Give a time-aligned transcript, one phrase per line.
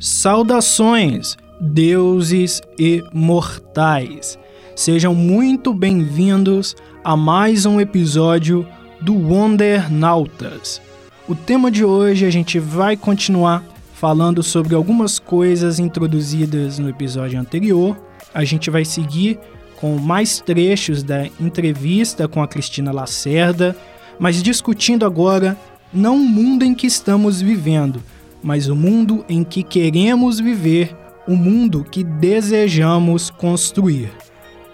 [0.00, 4.38] Saudações, deuses e mortais!
[4.74, 8.66] Sejam muito bem-vindos a mais um episódio
[9.00, 10.80] do Wonder Nautas.
[11.28, 17.40] O tema de hoje a gente vai continuar falando sobre algumas coisas introduzidas no episódio
[17.40, 17.96] anterior.
[18.34, 19.38] A gente vai seguir
[19.76, 23.76] com mais trechos da entrevista com a Cristina Lacerda,
[24.18, 25.56] mas discutindo agora
[25.92, 28.02] não o mundo em que estamos vivendo,
[28.44, 30.94] mas o mundo em que queremos viver,
[31.26, 34.12] o mundo que desejamos construir.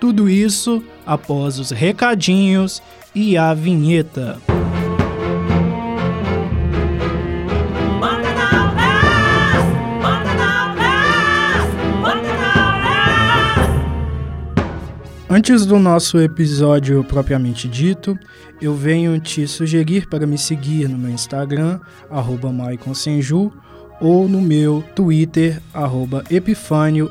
[0.01, 2.83] Tudo isso após os recadinhos
[3.15, 4.50] e a vinheta.
[15.33, 18.19] Antes do nosso episódio propriamente dito,
[18.61, 21.79] eu venho te sugerir para me seguir no meu Instagram,
[22.11, 23.53] arroba maiconsenju,
[24.01, 27.09] ou no meu Twitter, arroba epifânio,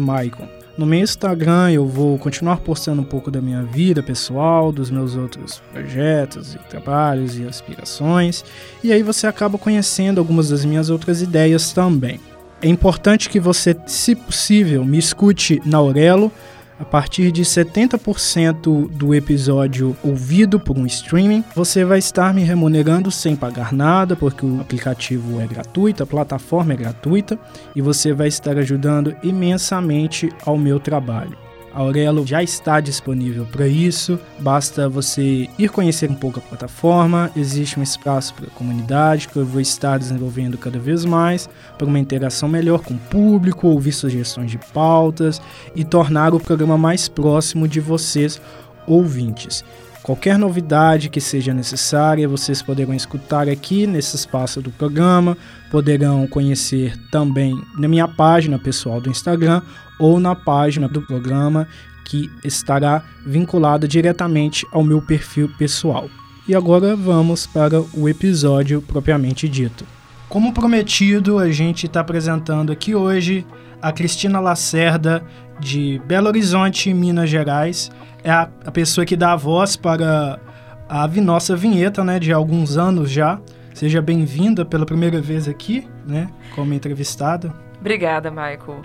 [0.00, 0.48] Maicon.
[0.78, 5.14] No meu Instagram eu vou continuar postando um pouco da minha vida pessoal, dos meus
[5.14, 8.42] outros projetos e trabalhos e aspirações,
[8.82, 12.18] e aí você acaba conhecendo algumas das minhas outras ideias também.
[12.62, 16.32] É importante que você, se possível, me escute na Aurelo,
[16.78, 23.10] a partir de 70% do episódio ouvido por um streaming, você vai estar me remunerando
[23.10, 27.38] sem pagar nada, porque o aplicativo é gratuito, a plataforma é gratuita
[27.74, 31.43] e você vai estar ajudando imensamente ao meu trabalho.
[31.74, 37.32] Aurelo já está disponível para isso, basta você ir conhecer um pouco a plataforma.
[37.34, 41.86] Existe um espaço para a comunidade que eu vou estar desenvolvendo cada vez mais para
[41.86, 45.42] uma interação melhor com o público, ouvir sugestões de pautas
[45.74, 48.40] e tornar o programa mais próximo de vocês,
[48.86, 49.64] ouvintes.
[50.04, 55.34] Qualquer novidade que seja necessária, vocês poderão escutar aqui nesse espaço do programa,
[55.70, 59.62] poderão conhecer também na minha página pessoal do Instagram
[59.98, 61.66] ou na página do programa
[62.04, 66.08] que estará vinculada diretamente ao meu perfil pessoal.
[66.46, 69.86] E agora vamos para o episódio propriamente dito.
[70.28, 73.46] Como prometido, a gente está apresentando aqui hoje
[73.80, 75.24] a Cristina Lacerda,
[75.60, 77.90] de Belo Horizonte, Minas Gerais
[78.24, 80.40] é a, a pessoa que dá a voz para
[80.88, 83.38] a nossa vinheta, né, de alguns anos já.
[83.74, 87.52] Seja bem-vinda pela primeira vez aqui, né, como entrevistada.
[87.78, 88.82] Obrigada, Michael.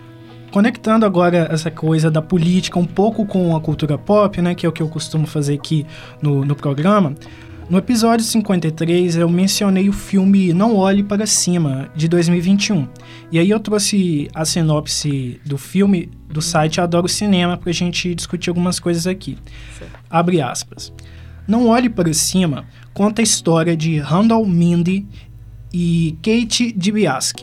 [0.52, 4.70] Conectando agora essa coisa da política um pouco com a cultura pop, né, que é
[4.70, 5.86] o que eu costumo fazer aqui
[6.22, 7.14] no, no programa,
[7.70, 12.88] no episódio 53 eu mencionei o filme Não Olhe Para Cima, de 2021.
[13.32, 18.16] E aí eu trouxe a sinopse do filme do site Adoro Cinema para a gente
[18.16, 19.38] discutir algumas coisas aqui.
[19.78, 20.00] Certo.
[20.10, 20.92] Abre aspas.
[21.48, 25.06] Não Olhe Para Cima conta a história de Randall Mindy
[25.72, 27.34] e Kate DiBiase,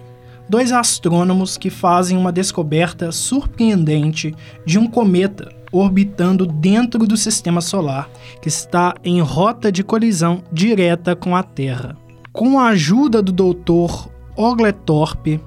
[0.49, 4.35] dois astrônomos que fazem uma descoberta surpreendente
[4.65, 8.09] de um cometa orbitando dentro do sistema solar,
[8.41, 11.97] que está em rota de colisão direta com a Terra.
[12.33, 14.09] Com a ajuda do Dr.
[14.37, 15.41] Ogletorp,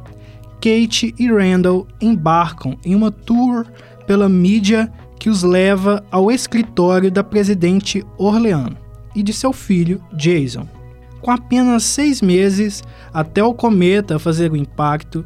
[0.55, 3.65] Kate e Randall embarcam em uma tour
[4.05, 8.73] pela mídia que os leva ao escritório da presidente Orleans
[9.15, 10.78] e de seu filho Jason.
[11.21, 15.25] Com apenas seis meses até o cometa fazer o impacto,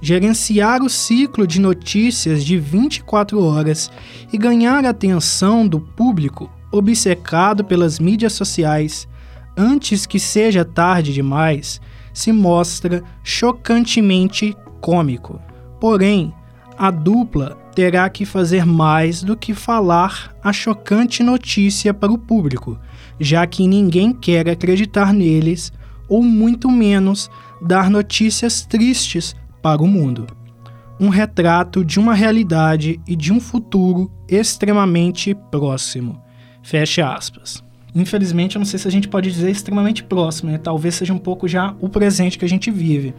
[0.00, 3.90] gerenciar o ciclo de notícias de 24 horas
[4.32, 9.08] e ganhar a atenção do público obcecado pelas mídias sociais
[9.56, 11.80] antes que seja tarde demais,
[12.14, 15.40] se mostra chocantemente cômico.
[15.80, 16.32] Porém,
[16.78, 22.78] a dupla terá que fazer mais do que falar a chocante notícia para o público,
[23.20, 25.72] já que ninguém quer acreditar neles,
[26.08, 27.30] ou muito menos
[27.60, 30.26] dar notícias tristes para o mundo.
[31.00, 36.20] Um retrato de uma realidade e de um futuro extremamente próximo.
[36.62, 37.62] Fecha aspas.
[37.94, 40.58] Infelizmente, eu não sei se a gente pode dizer extremamente próximo, né?
[40.58, 43.14] talvez seja um pouco já o presente que a gente vive.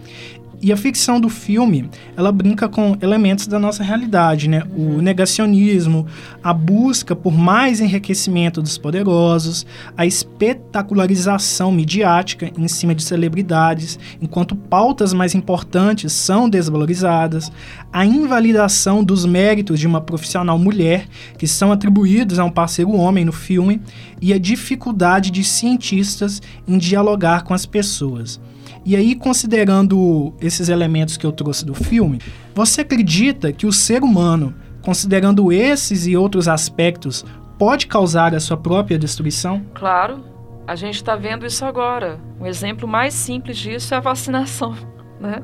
[0.62, 4.64] E a ficção do filme, ela brinca com elementos da nossa realidade, né?
[4.76, 6.06] O negacionismo,
[6.44, 9.66] a busca por mais enriquecimento dos poderosos,
[9.96, 17.50] a espetacularização midiática em cima de celebridades, enquanto pautas mais importantes são desvalorizadas,
[17.94, 21.08] a invalidação dos méritos de uma profissional mulher
[21.38, 23.82] que são atribuídos a um parceiro homem no filme
[24.22, 28.42] e a dificuldade de cientistas em dialogar com as pessoas.
[28.86, 32.20] E aí, considerando esses elementos que eu trouxe do filme,
[32.54, 37.26] você acredita que o ser humano, considerando esses e outros aspectos,
[37.58, 39.62] pode causar a sua própria destruição?
[39.74, 40.24] Claro,
[40.66, 42.20] a gente está vendo isso agora.
[42.40, 44.76] Um exemplo mais simples disso é a vacinação,
[45.20, 45.44] né?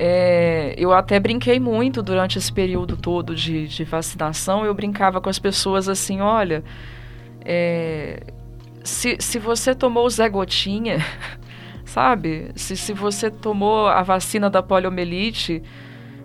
[0.00, 4.64] É, eu até brinquei muito durante esse período todo de, de vacinação.
[4.64, 6.62] Eu brincava com as pessoas assim: olha,
[7.44, 8.22] é,
[8.84, 11.04] se, se você tomou o Zé Gotinha,
[11.88, 12.50] sabe?
[12.54, 15.62] Se, se você tomou a vacina da poliomielite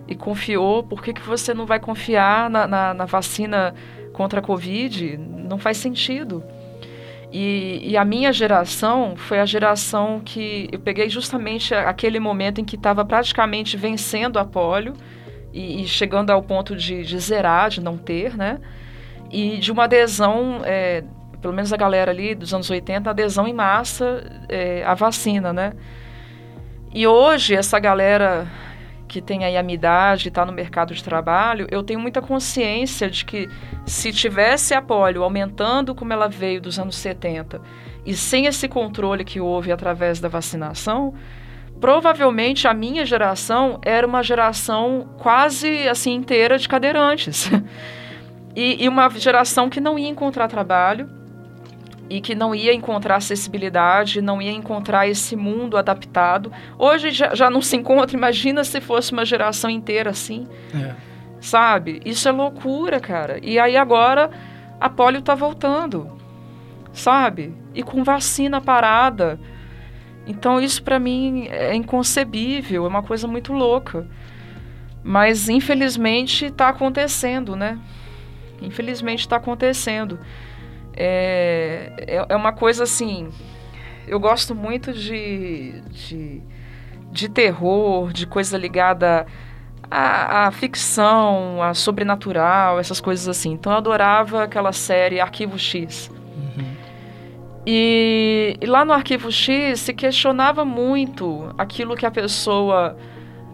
[0.06, 3.74] e confiou, por que, que você não vai confiar na, na, na vacina
[4.12, 5.16] contra a Covid?
[5.18, 6.44] Não faz sentido.
[7.32, 12.64] E, e, a minha geração foi a geração que eu peguei justamente aquele momento em
[12.64, 14.94] que estava praticamente vencendo a polio
[15.52, 18.60] e, e, chegando ao ponto de, de, zerar, de não ter, né?
[19.32, 21.02] E de uma adesão, é,
[21.44, 25.74] pelo menos a galera ali dos anos 80, adesão em massa é, à vacina, né?
[26.90, 28.50] E hoje essa galera
[29.06, 33.10] que tem aí a minha idade está no mercado de trabalho, eu tenho muita consciência
[33.10, 33.46] de que
[33.84, 37.60] se tivesse a polio aumentando como ela veio dos anos 70
[38.06, 41.12] e sem esse controle que houve através da vacinação,
[41.78, 47.50] provavelmente a minha geração era uma geração quase assim inteira de cadeirantes.
[48.56, 51.22] e, e uma geração que não ia encontrar trabalho
[52.08, 56.52] e que não ia encontrar acessibilidade, não ia encontrar esse mundo adaptado.
[56.78, 60.46] Hoje já, já não se encontra, imagina se fosse uma geração inteira assim.
[60.74, 60.94] É.
[61.40, 62.00] Sabe?
[62.04, 63.38] Isso é loucura, cara.
[63.42, 64.30] E aí agora
[64.80, 66.10] a polio tá voltando.
[66.92, 67.54] Sabe?
[67.74, 69.38] E com vacina parada.
[70.26, 74.06] Então isso para mim é inconcebível, é uma coisa muito louca.
[75.02, 77.78] Mas infelizmente está acontecendo, né?
[78.62, 80.18] Infelizmente está acontecendo.
[80.96, 83.28] É, é, é, uma coisa assim.
[84.06, 86.42] Eu gosto muito de, de,
[87.10, 89.26] de terror, de coisa ligada
[89.90, 93.52] à, à, ficção, à sobrenatural, essas coisas assim.
[93.52, 96.10] Então eu adorava aquela série Arquivo X.
[96.36, 96.64] Uhum.
[97.66, 102.96] E, e lá no Arquivo X se questionava muito aquilo que a pessoa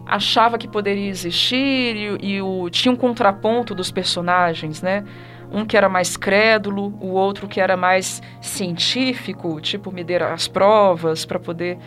[0.05, 5.05] achava que poderia existir e, e o, tinha um contraponto dos personagens, né?
[5.51, 10.47] Um que era mais crédulo, o outro que era mais científico, tipo me der as
[10.47, 11.77] provas para poder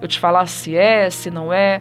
[0.00, 1.80] eu te falar se é, se não é.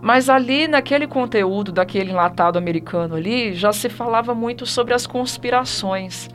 [0.00, 6.30] Mas ali naquele conteúdo daquele enlatado americano ali, já se falava muito sobre as conspirações.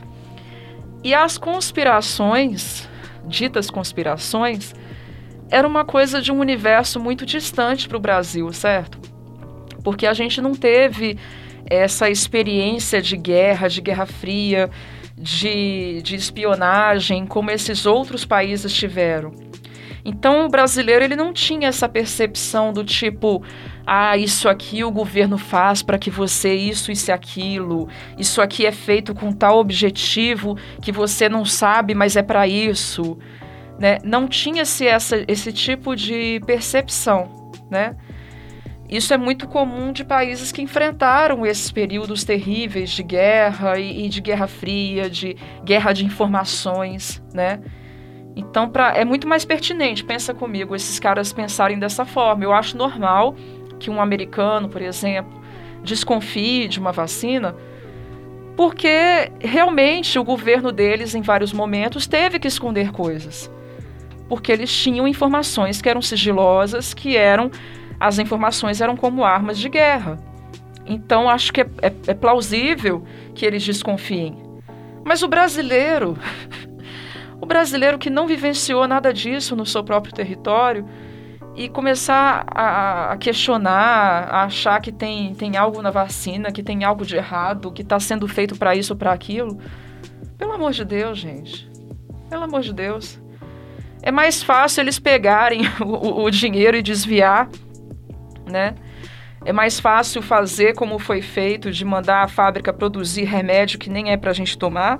[1.03, 2.87] E as conspirações,
[3.25, 4.73] ditas conspirações,
[5.49, 8.99] era uma coisa de um universo muito distante para o Brasil, certo?
[9.83, 11.17] Porque a gente não teve
[11.73, 14.69] essa experiência de guerra, de guerra fria,
[15.17, 19.31] de, de espionagem, como esses outros países tiveram.
[20.05, 23.41] Então o brasileiro ele não tinha essa percepção do tipo,
[23.85, 27.87] ah, isso aqui o governo faz para que você isso e aquilo,
[28.17, 33.17] isso aqui é feito com tal objetivo que você não sabe, mas é para isso,
[33.79, 33.97] né?
[34.03, 37.95] Não tinha-se essa, esse tipo de percepção, né?
[38.93, 44.07] Isso é muito comum de países que enfrentaram esses períodos terríveis de guerra e, e
[44.07, 45.35] de guerra fria, de
[45.65, 47.59] guerra de informações, né?
[48.35, 52.43] Então, pra, é muito mais pertinente, pensa comigo, esses caras pensarem dessa forma.
[52.43, 53.35] Eu acho normal
[53.79, 55.41] que um americano, por exemplo,
[55.83, 57.55] desconfie de uma vacina,
[58.55, 63.51] porque realmente o governo deles, em vários momentos, teve que esconder coisas.
[64.29, 67.49] Porque eles tinham informações que eram sigilosas, que eram
[68.03, 70.19] as informações eram como armas de guerra.
[70.85, 74.35] Então acho que é, é, é plausível que eles desconfiem.
[75.05, 76.17] Mas o brasileiro,
[77.39, 80.85] o brasileiro que não vivenciou nada disso no seu próprio território
[81.55, 86.83] e começar a, a questionar, a achar que tem, tem algo na vacina, que tem
[86.83, 89.57] algo de errado, que está sendo feito para isso ou para aquilo.
[90.37, 91.71] Pelo amor de Deus, gente.
[92.29, 93.17] Pelo amor de Deus.
[94.01, 97.47] É mais fácil eles pegarem o, o dinheiro e desviar
[98.53, 98.75] né?
[99.43, 104.11] É mais fácil fazer como foi feito, de mandar a fábrica produzir remédio que nem
[104.11, 104.99] é para a gente tomar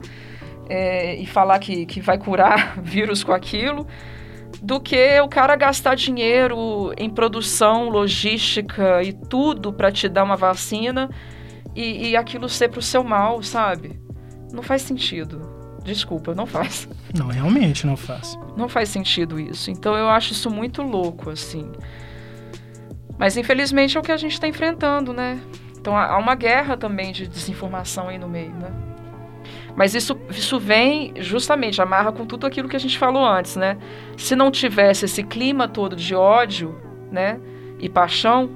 [0.67, 3.87] é, e falar que, que vai curar vírus com aquilo,
[4.61, 10.35] do que o cara gastar dinheiro em produção, logística e tudo para te dar uma
[10.35, 11.09] vacina
[11.75, 13.99] e, e aquilo ser para o seu mal, sabe?
[14.51, 15.53] Não faz sentido.
[15.83, 16.87] Desculpa, não faz.
[17.13, 18.39] Não, realmente não faz.
[18.57, 19.69] Não faz sentido isso.
[19.69, 21.71] Então eu acho isso muito louco, assim.
[23.17, 25.39] Mas infelizmente é o que a gente está enfrentando, né?
[25.79, 28.71] Então há uma guerra também de desinformação aí no meio, né?
[29.75, 33.77] Mas isso, isso vem justamente, amarra com tudo aquilo que a gente falou antes, né?
[34.17, 36.79] Se não tivesse esse clima todo de ódio,
[37.11, 37.39] né?
[37.79, 38.49] E paixão,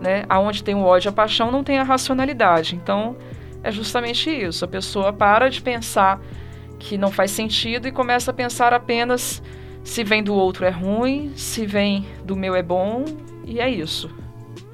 [0.00, 0.24] né?
[0.28, 2.74] Aonde tem o ódio e a paixão não tem a racionalidade.
[2.74, 3.16] Então
[3.62, 4.64] é justamente isso.
[4.64, 6.20] A pessoa para de pensar
[6.78, 9.42] que não faz sentido e começa a pensar apenas
[9.82, 13.04] se vem do outro é ruim, se vem do meu é bom,
[13.46, 14.10] e é isso.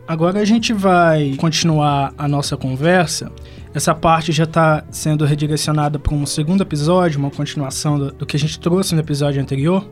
[0.08, 3.30] Agora a gente vai continuar a nossa conversa.
[3.74, 8.36] Essa parte já está sendo redirecionada para um segundo episódio, uma continuação do, do que
[8.36, 9.86] a gente trouxe no episódio anterior.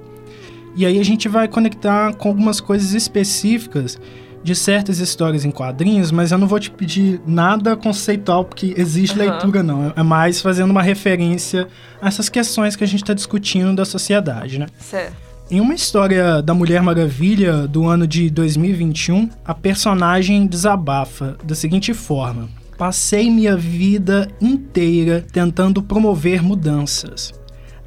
[0.74, 3.98] E aí a gente vai conectar com algumas coisas específicas
[4.42, 9.18] de certas histórias em quadrinhos, mas eu não vou te pedir nada conceitual, porque existe
[9.18, 9.28] uhum.
[9.28, 9.92] leitura, não.
[9.94, 11.68] É mais fazendo uma referência
[12.00, 14.66] a essas questões que a gente está discutindo da sociedade, né?
[14.78, 15.29] Certo.
[15.50, 21.92] Em uma história da Mulher Maravilha do ano de 2021, a personagem desabafa da seguinte
[21.92, 27.32] forma: Passei minha vida inteira tentando promover mudanças.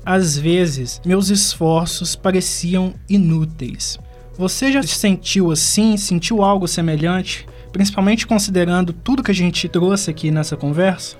[0.06, 3.98] Às vezes, meus esforços pareciam inúteis.
[4.38, 5.96] Você já se sentiu assim?
[5.96, 7.48] Sentiu algo semelhante?
[7.72, 11.16] Principalmente considerando tudo que a gente trouxe aqui nessa conversa?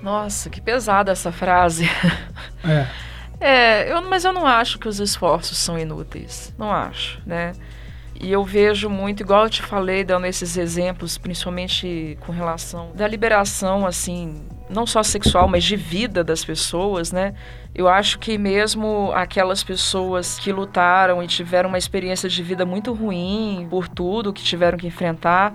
[0.00, 1.90] Nossa, que pesada essa frase.
[2.62, 2.86] É.
[3.42, 6.54] É, eu, mas eu não acho que os esforços são inúteis.
[6.56, 7.52] Não acho, né?
[8.20, 13.08] E eu vejo muito, igual eu te falei, dando esses exemplos, principalmente com relação da
[13.08, 17.34] liberação, assim, não só sexual, mas de vida das pessoas, né?
[17.74, 22.92] Eu acho que mesmo aquelas pessoas que lutaram e tiveram uma experiência de vida muito
[22.92, 25.52] ruim por tudo que tiveram que enfrentar,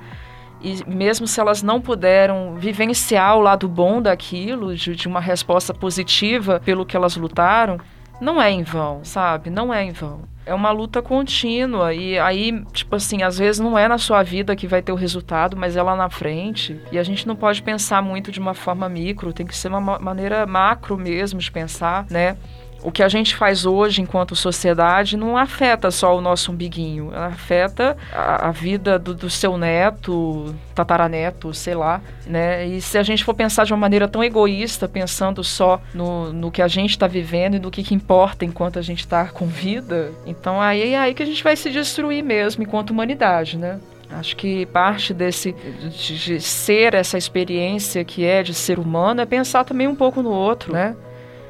[0.67, 5.73] e mesmo se elas não puderam vivenciar o lado bom daquilo, de, de uma resposta
[5.73, 7.79] positiva pelo que elas lutaram,
[8.19, 9.49] não é em vão, sabe?
[9.49, 13.77] Não é em vão é uma luta contínua e aí, tipo assim, às vezes não
[13.77, 16.79] é na sua vida que vai ter o resultado, mas é lá na frente.
[16.89, 19.99] E a gente não pode pensar muito de uma forma micro, tem que ser uma
[19.99, 22.37] maneira macro mesmo de pensar, né?
[22.83, 27.97] O que a gente faz hoje enquanto sociedade não afeta só o nosso umbiguinho, afeta
[28.13, 32.65] a, a vida do, do, seu neto, tataraneto, sei lá, né?
[32.65, 36.51] E se a gente for pensar de uma maneira tão egoísta, pensando só no, no
[36.51, 39.47] que a gente está vivendo e no que, que importa enquanto a gente está com
[39.47, 43.79] vida, então aí é aí que a gente vai se destruir mesmo enquanto humanidade, né?
[44.09, 49.25] Acho que parte desse de, de ser essa experiência que é de ser humano é
[49.25, 50.95] pensar também um pouco no outro, né?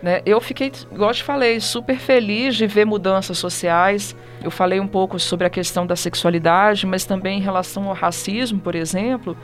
[0.02, 0.22] Né?
[0.26, 4.16] Eu fiquei, igual te falei, super feliz de ver mudanças sociais.
[4.44, 8.60] Eu falei um pouco sobre a questão da sexualidade, mas também em relação ao racismo,
[8.60, 9.36] por exemplo.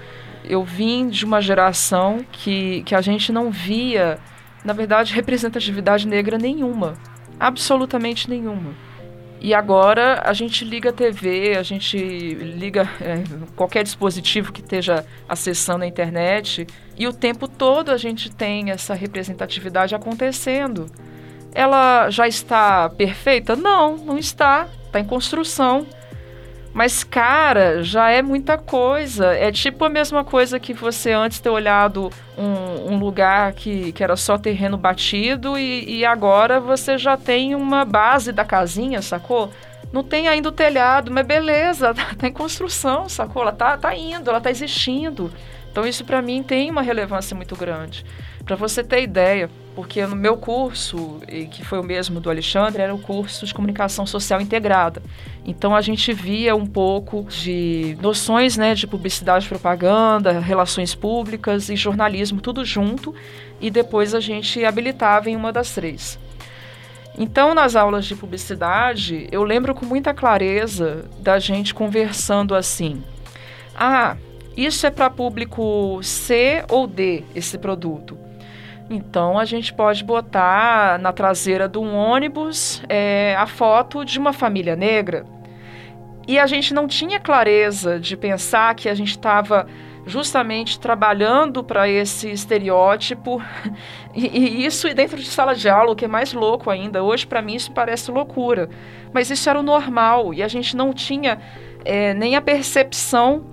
[0.43, 4.19] Eu vim de uma geração que, que a gente não via,
[4.63, 6.93] na verdade, representatividade negra nenhuma.
[7.39, 8.73] Absolutamente nenhuma.
[9.43, 13.21] E agora a gente liga a TV, a gente liga é,
[13.57, 16.65] qualquer dispositivo que esteja acessando a internet
[16.97, 20.85] e o tempo todo a gente tem essa representatividade acontecendo.
[21.53, 23.53] Ela já está perfeita?
[23.53, 24.69] Não, não está.
[24.85, 25.85] Está em construção.
[26.73, 29.27] Mas, cara, já é muita coisa.
[29.27, 34.03] É tipo a mesma coisa que você antes ter olhado um, um lugar que, que
[34.03, 39.51] era só terreno batido e, e agora você já tem uma base da casinha, sacou?
[39.91, 43.43] Não tem ainda o telhado, mas beleza, tá, tá em construção, sacou?
[43.43, 45.31] Ela tá, tá indo, ela tá existindo.
[45.71, 48.03] Então isso para mim tem uma relevância muito grande.
[48.45, 51.19] Para você ter ideia, porque no meu curso,
[51.51, 55.01] que foi o mesmo do Alexandre, era o curso de comunicação social integrada.
[55.45, 61.75] Então a gente via um pouco de noções né, de publicidade, propaganda, relações públicas e
[61.75, 63.15] jornalismo, tudo junto,
[63.61, 66.19] e depois a gente habilitava em uma das três.
[67.17, 73.03] Então, nas aulas de publicidade, eu lembro com muita clareza da gente conversando assim:
[73.75, 74.17] ah,
[74.57, 78.22] isso é para público C ou D, esse produto.
[78.93, 84.31] Então a gente pode botar na traseira de um ônibus é, a foto de uma
[84.31, 85.25] família negra.
[86.27, 89.65] E a gente não tinha clareza de pensar que a gente estava
[90.05, 93.41] justamente trabalhando para esse estereótipo
[94.13, 97.01] e, e, isso dentro de sala de aula, o que é mais louco ainda.
[97.01, 98.69] Hoje para mim isso parece loucura,
[99.11, 101.39] mas isso era o normal e a gente não tinha
[101.83, 103.43] é, nem a percepção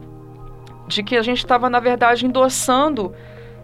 [0.87, 3.15] de que a gente estava, na verdade, endossando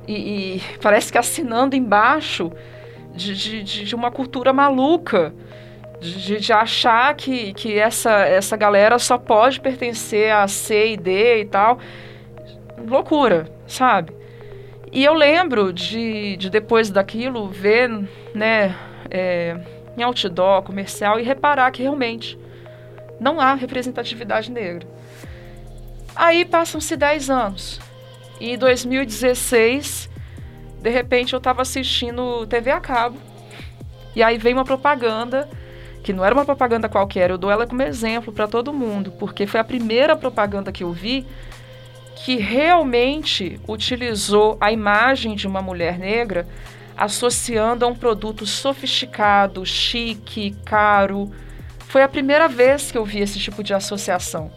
[0.07, 2.53] e, e, parece que assinando embaixo
[3.15, 5.35] de, de, de uma cultura maluca.
[5.99, 11.41] De, de, achar que, que essa, essa galera só pode pertencer a C e D
[11.41, 11.79] e tal.
[12.87, 14.13] Loucura, sabe?
[14.93, 17.89] E eu lembro de, de depois daquilo ver,
[18.35, 18.77] né,
[19.11, 19.59] é,
[19.97, 22.39] em outdoor, comercial, e reparar que realmente
[23.19, 24.87] não há representatividade negra.
[26.15, 27.81] Aí passam-se 10 anos.
[28.41, 30.11] E em 2016,
[30.81, 33.19] de repente eu estava assistindo TV a cabo.
[34.15, 35.49] E aí veio uma propaganda,
[36.03, 39.47] que não era uma propaganda qualquer, eu dou ela como exemplo para todo mundo, porque
[39.47, 41.27] foi a primeira propaganda que eu vi
[42.25, 46.47] que realmente utilizou a imagem de uma mulher negra
[46.97, 51.31] associando a um produto sofisticado, chique, caro.
[51.81, 54.51] Foi a primeira vez que eu vi esse tipo de associação.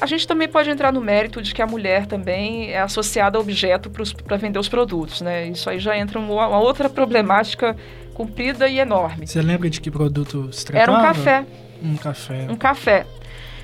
[0.00, 3.40] A gente também pode entrar no mérito de que a mulher também é associada a
[3.40, 3.90] objeto
[4.24, 5.48] para vender os produtos, né?
[5.48, 7.76] Isso aí já entra uma, uma outra problemática
[8.14, 9.26] comprida e enorme.
[9.26, 10.90] Você lembra de que produto se tratava?
[10.90, 11.46] Era um café.
[11.82, 12.46] Um café.
[12.50, 13.06] Um café.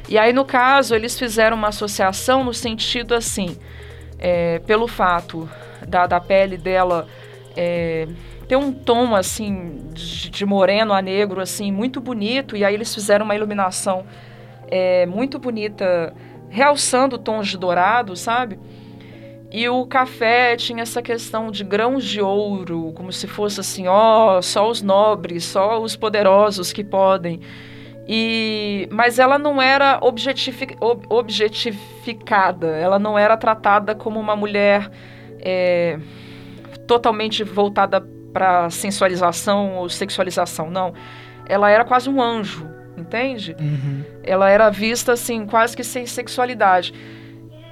[0.08, 3.56] E aí, no caso, eles fizeram uma associação no sentido assim,
[4.18, 5.48] é, pelo fato
[5.86, 7.08] da, da pele dela
[7.56, 8.06] é,
[8.46, 12.94] ter um tom assim de, de, moreno a negro assim muito bonito e aí eles
[12.94, 14.06] fizeram uma iluminação
[14.68, 16.14] é, muito bonita
[16.48, 18.58] realçando tons de dourado sabe?
[19.50, 24.40] E o café tinha essa questão de grãos de ouro como se fosse assim ó
[24.42, 27.40] só os nobres só os poderosos que podem.
[28.08, 34.88] E, mas ela não era objetific, ob, objetificada, ela não era tratada como uma mulher
[35.40, 35.98] é,
[36.86, 38.00] totalmente voltada
[38.32, 40.94] para sensualização ou sexualização, não.
[41.48, 43.56] Ela era quase um anjo, entende?
[43.58, 44.04] Uhum.
[44.22, 46.92] Ela era vista assim, quase que sem sexualidade.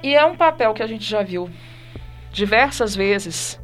[0.03, 1.49] E é um papel que a gente já viu
[2.31, 3.59] diversas vezes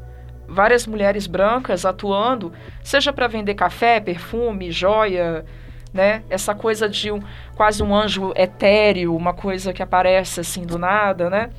[0.51, 2.51] várias mulheres brancas atuando,
[2.83, 5.45] seja para vender café, perfume, joia,
[5.93, 6.23] né?
[6.29, 7.21] Essa coisa de um
[7.55, 11.49] quase um anjo etéreo, uma coisa que aparece assim do nada, né?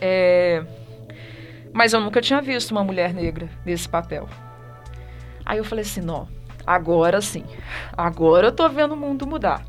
[0.00, 0.62] É...
[1.72, 4.28] Mas eu nunca tinha visto uma mulher negra nesse papel.
[5.44, 6.28] Aí eu falei assim, não,
[6.66, 7.44] agora sim,
[7.96, 9.64] agora eu tô vendo o mundo mudar.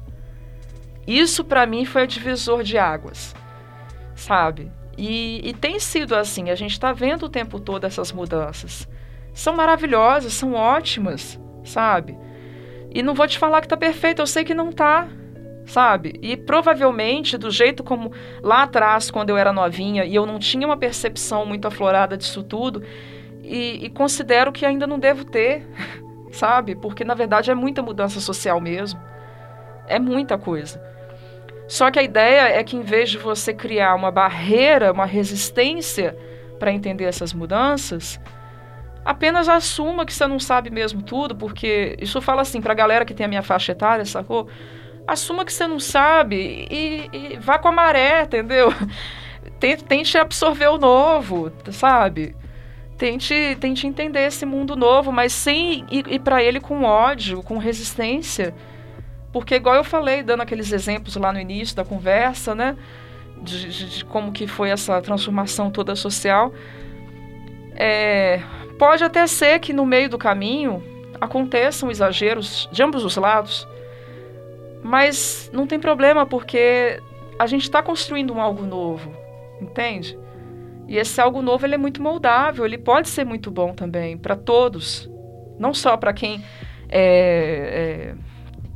[1.05, 3.35] Isso para mim foi o divisor de águas,
[4.15, 4.71] sabe?
[4.97, 8.87] E, e tem sido assim, a gente está vendo o tempo todo essas mudanças.
[9.33, 12.17] São maravilhosas, são ótimas, sabe?
[12.93, 15.07] E não vou te falar que tá perfeito, eu sei que não tá,
[15.67, 16.17] sabe?
[16.21, 18.11] E provavelmente, do jeito como
[18.41, 22.41] lá atrás, quando eu era novinha e eu não tinha uma percepção muito aflorada disso
[22.41, 22.81] tudo,
[23.43, 25.67] e, e considero que ainda não devo ter,
[26.31, 26.75] sabe?
[26.75, 28.99] Porque na verdade é muita mudança social mesmo.
[29.87, 30.81] É muita coisa.
[31.67, 36.17] Só que a ideia é que em vez de você criar uma barreira, uma resistência
[36.57, 38.19] para entender essas mudanças,
[39.03, 43.13] apenas assuma que você não sabe mesmo tudo, porque isso fala assim pra galera que
[43.13, 44.47] tem a minha faixa etária, sacou?
[45.05, 48.73] Assuma que você não sabe e, e vá com a maré, entendeu?
[49.87, 52.35] Tente absorver o novo, sabe?
[52.97, 57.57] Tente, tente entender esse mundo novo, mas sem ir, ir para ele com ódio, com
[57.57, 58.55] resistência.
[59.31, 62.75] Porque, igual eu falei, dando aqueles exemplos lá no início da conversa, né?
[63.41, 66.51] De, de, de como que foi essa transformação toda social.
[67.75, 68.41] É,
[68.77, 70.83] Pode até ser que no meio do caminho
[71.19, 73.67] aconteçam exageros de ambos os lados,
[74.83, 77.01] mas não tem problema porque
[77.39, 79.11] a gente está construindo um algo novo,
[79.59, 80.17] entende?
[80.87, 84.35] E esse algo novo ele é muito moldável, ele pode ser muito bom também para
[84.35, 85.09] todos,
[85.59, 86.41] não só para quem
[86.89, 88.15] é, é,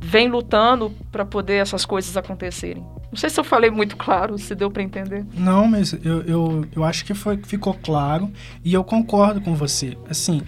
[0.00, 2.84] vem lutando para poder essas coisas acontecerem.
[3.10, 5.24] Não sei se eu falei muito claro, se deu para entender.
[5.34, 8.30] Não, mas eu, eu, eu acho que foi, ficou claro
[8.64, 9.96] e eu concordo com você.
[10.08, 10.42] Assim,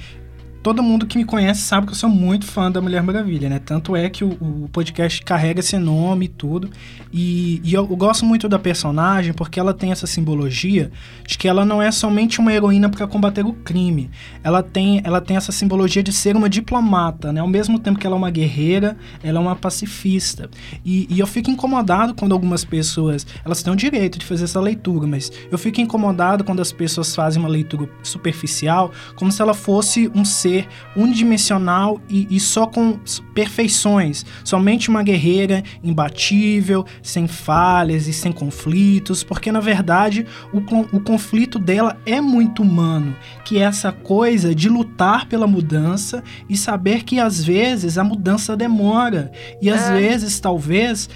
[0.64, 3.58] todo mundo que me conhece sabe que eu sou muito fã da Mulher Maravilha, né?
[3.58, 6.70] Tanto é que o, o podcast carrega esse nome e tudo.
[7.12, 10.90] E, e eu, eu, gosto muito da personagem porque ela tem essa simbologia
[11.26, 14.10] de que ela não é somente uma heroína para combater o crime.
[14.42, 17.40] Ela tem, ela tem essa simbologia de ser uma diplomata, né?
[17.42, 20.48] Ao mesmo tempo que ela é uma guerreira, ela é uma pacifista.
[20.82, 24.60] E, e eu fico incomodado quando algumas pessoas, elas têm o direito de fazer essa
[24.60, 29.52] leitura, mas eu fico incomodado quando as pessoas fazem uma leitura superficial, como se ela
[29.52, 32.98] fosse um ser ser unidimensional e, e só com
[33.34, 40.58] perfeições, somente uma guerreira imbatível, sem falhas e sem conflitos, porque na verdade o,
[40.96, 46.56] o conflito dela é muito humano, que é essa coisa de lutar pela mudança e
[46.56, 49.98] saber que às vezes a mudança demora e às é.
[49.98, 51.08] vezes talvez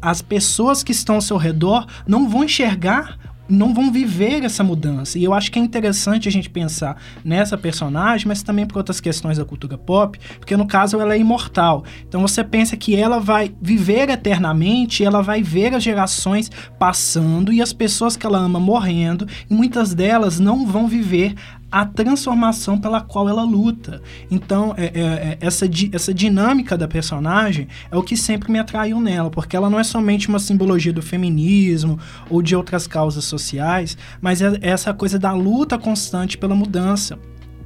[0.00, 5.18] as pessoas que estão ao seu redor não vão enxergar não vão viver essa mudança.
[5.18, 9.00] E eu acho que é interessante a gente pensar nessa personagem, mas também por outras
[9.00, 11.84] questões da cultura pop, porque no caso ela é imortal.
[12.08, 17.60] Então você pensa que ela vai viver eternamente, ela vai ver as gerações passando e
[17.60, 21.34] as pessoas que ela ama morrendo, e muitas delas não vão viver
[21.74, 24.00] a transformação pela qual ela luta.
[24.30, 29.00] Então, é, é, é, essa, essa dinâmica da personagem é o que sempre me atraiu
[29.00, 31.98] nela, porque ela não é somente uma simbologia do feminismo
[32.30, 37.18] ou de outras causas sociais, mas é, essa coisa da luta constante pela mudança.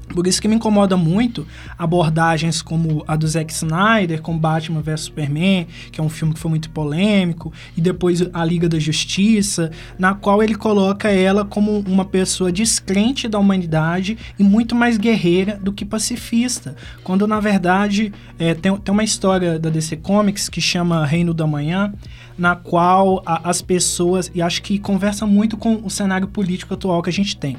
[0.08, 1.46] Por isso que me incomoda muito
[1.78, 6.40] abordagens como a do Zack Snyder, com Batman vs Superman, que é um filme que
[6.40, 11.80] foi muito polêmico, e depois a Liga da Justiça, na qual ele coloca ela como
[11.86, 16.74] uma pessoa descrente da humanidade e muito mais guerreira do que pacifista.
[17.04, 21.46] Quando, na verdade, é, tem, tem uma história da DC Comics que chama Reino da
[21.46, 21.92] Manhã,
[22.36, 27.02] na qual a, as pessoas, e acho que conversa muito com o cenário político atual
[27.02, 27.56] que a gente tem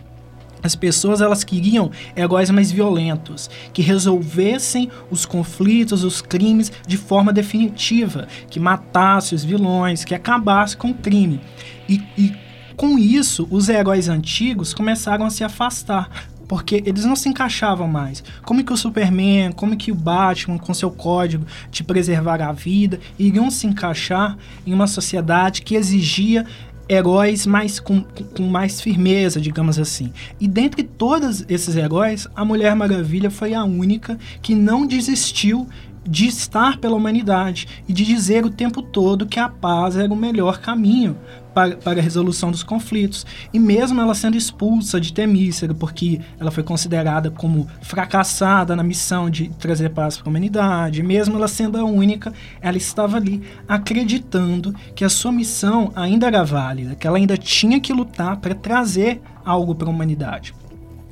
[0.62, 7.34] as pessoas elas queriam heróis mais violentos, que resolvessem os conflitos, os crimes de forma
[7.34, 11.40] definitiva, que matassem os vilões, que acabassem com o crime.
[11.88, 12.34] E, e
[12.76, 16.10] com isso, os heróis antigos começaram a se afastar,
[16.48, 18.24] porque eles não se encaixavam mais.
[18.44, 23.00] Como que o Superman, como que o Batman, com seu código de preservar a vida,
[23.20, 26.46] iriam se encaixar em uma sociedade que exigia
[26.90, 30.12] heróis mais com, com mais firmeza, digamos assim.
[30.40, 35.68] E dentre todos esses heróis, a Mulher Maravilha foi a única que não desistiu
[36.04, 40.16] de estar pela humanidade e de dizer o tempo todo que a paz era o
[40.16, 41.16] melhor caminho
[41.54, 43.26] para, para a resolução dos conflitos.
[43.54, 49.30] E mesmo ela sendo expulsa de Temícera, porque ela foi considerada como fracassada na missão
[49.30, 54.74] de trazer paz para a humanidade, mesmo ela sendo a única, ela estava ali acreditando
[54.96, 59.22] que a sua missão ainda era válida, que ela ainda tinha que lutar para trazer
[59.44, 60.54] algo para a humanidade.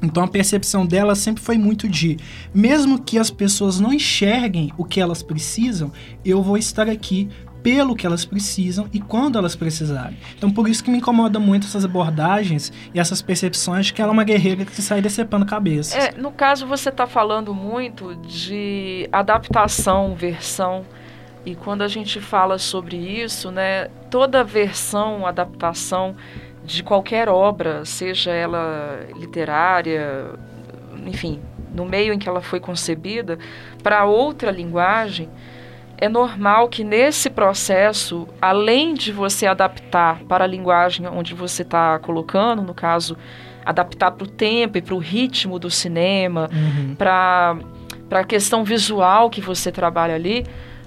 [0.01, 2.17] Então a percepção dela sempre foi muito de,
[2.53, 5.91] mesmo que as pessoas não enxerguem o que elas precisam,
[6.23, 7.29] eu vou estar aqui
[7.63, 10.17] pelo que elas precisam e quando elas precisarem.
[10.37, 14.11] Então por isso que me incomoda muito essas abordagens e essas percepções de que ela
[14.11, 15.95] é uma guerreira que sai decepando cabeças.
[15.95, 20.85] É, no caso você está falando muito de adaptação, versão.
[21.45, 26.15] E quando a gente fala sobre isso, né, toda versão, adaptação
[26.65, 30.31] de qualquer obra, seja ela literária,
[31.05, 31.39] enfim,
[31.73, 33.39] no meio em que ela foi concebida,
[33.81, 35.29] para outra linguagem,
[35.97, 41.97] é normal que nesse processo, além de você adaptar para a linguagem onde você está
[41.99, 43.17] colocando, no caso,
[43.65, 46.95] adaptar para o tempo e para o ritmo do cinema, uhum.
[46.95, 47.57] para
[48.11, 50.45] a questão visual que você trabalha ali,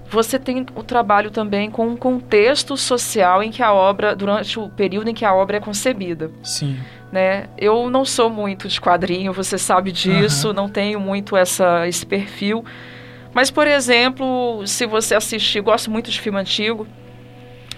[0.09, 4.69] você tem o trabalho também com um contexto social em que a obra, durante o
[4.69, 6.31] período em que a obra é concebida.
[6.43, 6.79] Sim.
[7.13, 7.49] Né?
[7.59, 10.55] Eu não sou muito de quadrinho, você sabe disso, uhum.
[10.55, 12.65] não tenho muito essa, esse perfil.
[13.33, 16.87] Mas, por exemplo, se você assistir, gosto muito de filme antigo,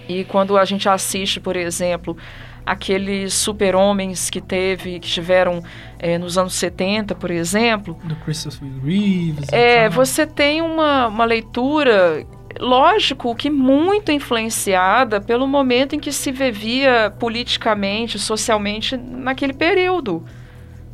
[0.07, 2.17] e quando a gente assiste, por exemplo,
[2.65, 5.61] aqueles super-homens que teve, que tiveram
[5.99, 7.97] é, nos anos 70, por exemplo.
[8.03, 9.47] Do Christopher Reeves.
[9.51, 12.25] É, você tem uma, uma leitura,
[12.59, 20.23] lógico que muito influenciada pelo momento em que se vivia politicamente, socialmente naquele período,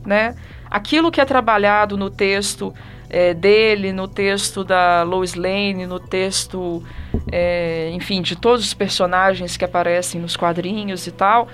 [0.06, 0.36] né?
[0.70, 2.74] Aquilo que é trabalhado no texto
[3.10, 6.84] é, dele, no texto da Lois Lane, no texto,
[7.32, 11.48] é, enfim, de todos os personagens que aparecem nos quadrinhos e tal.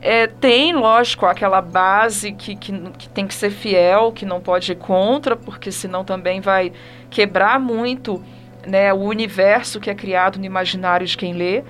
[0.00, 4.72] É, tem, lógico, aquela base que, que, que, tem que ser fiel, que não pode
[4.72, 6.72] ir contra, porque senão também vai
[7.10, 8.22] quebrar muito
[8.66, 11.64] né, o universo que é criado no imaginário de quem lê.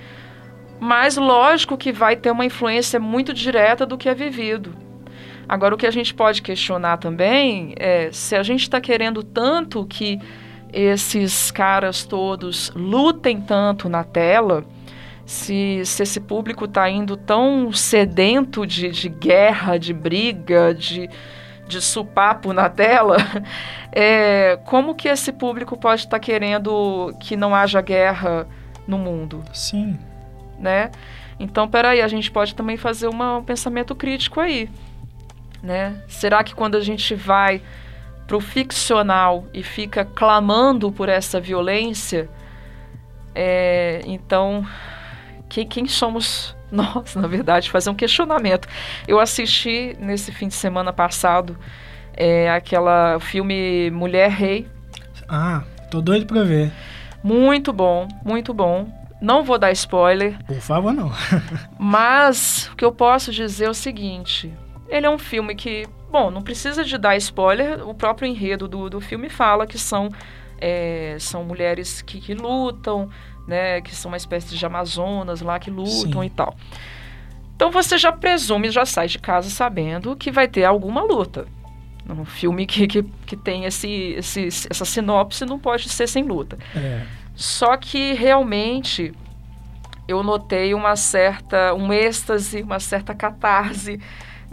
[0.81, 4.88] Mas lógico que vai ter uma influência muito direta do que é vivido.
[5.49, 9.87] Agora, o que a gente pode questionar também é se a gente está querendo tanto
[9.87, 10.21] que
[10.71, 14.63] esses caras todos lutem tanto na tela,
[15.25, 21.09] se, se esse público está indo tão sedento de, de guerra, de briga, de,
[21.67, 23.17] de supapo na tela,
[23.91, 28.47] é, como que esse público pode estar tá querendo que não haja guerra
[28.87, 29.43] no mundo?
[29.55, 29.99] Sim.
[30.59, 30.91] Né?
[31.41, 34.69] Então, peraí, a gente pode também fazer uma, um pensamento crítico aí
[35.63, 36.03] né?
[36.09, 37.63] Será que quando a gente vai
[38.27, 42.29] para o ficcional e fica clamando por essa violência,
[43.35, 44.67] é, então
[45.49, 48.69] quem, quem somos nós, na verdade, fazer um questionamento.
[49.07, 51.57] Eu assisti nesse fim de semana passado
[52.15, 54.67] é, aquela filme Mulher Rei.
[55.29, 56.71] Ah, tô doido para ver.
[57.23, 58.87] Muito bom, muito bom.
[59.21, 60.37] Não vou dar spoiler.
[60.45, 61.11] Por favor, não.
[61.79, 64.53] mas o que eu posso dizer é o seguinte:
[64.89, 68.89] ele é um filme que, bom, não precisa de dar spoiler, o próprio enredo do,
[68.89, 70.09] do filme fala que são,
[70.59, 73.09] é, são mulheres que, que, lutam,
[73.47, 76.27] né, que são uma espécie de amazonas lá que lutam Sim.
[76.27, 76.57] e tal.
[77.55, 81.47] Então você já presume, já sai de casa sabendo que vai ter alguma luta.
[82.09, 86.57] Um filme que, que, que tem esse, esse, essa sinopse não pode ser sem luta.
[86.75, 87.03] É.
[87.35, 89.13] Só que realmente
[90.07, 94.01] eu notei uma certa, um êxtase, uma certa catarse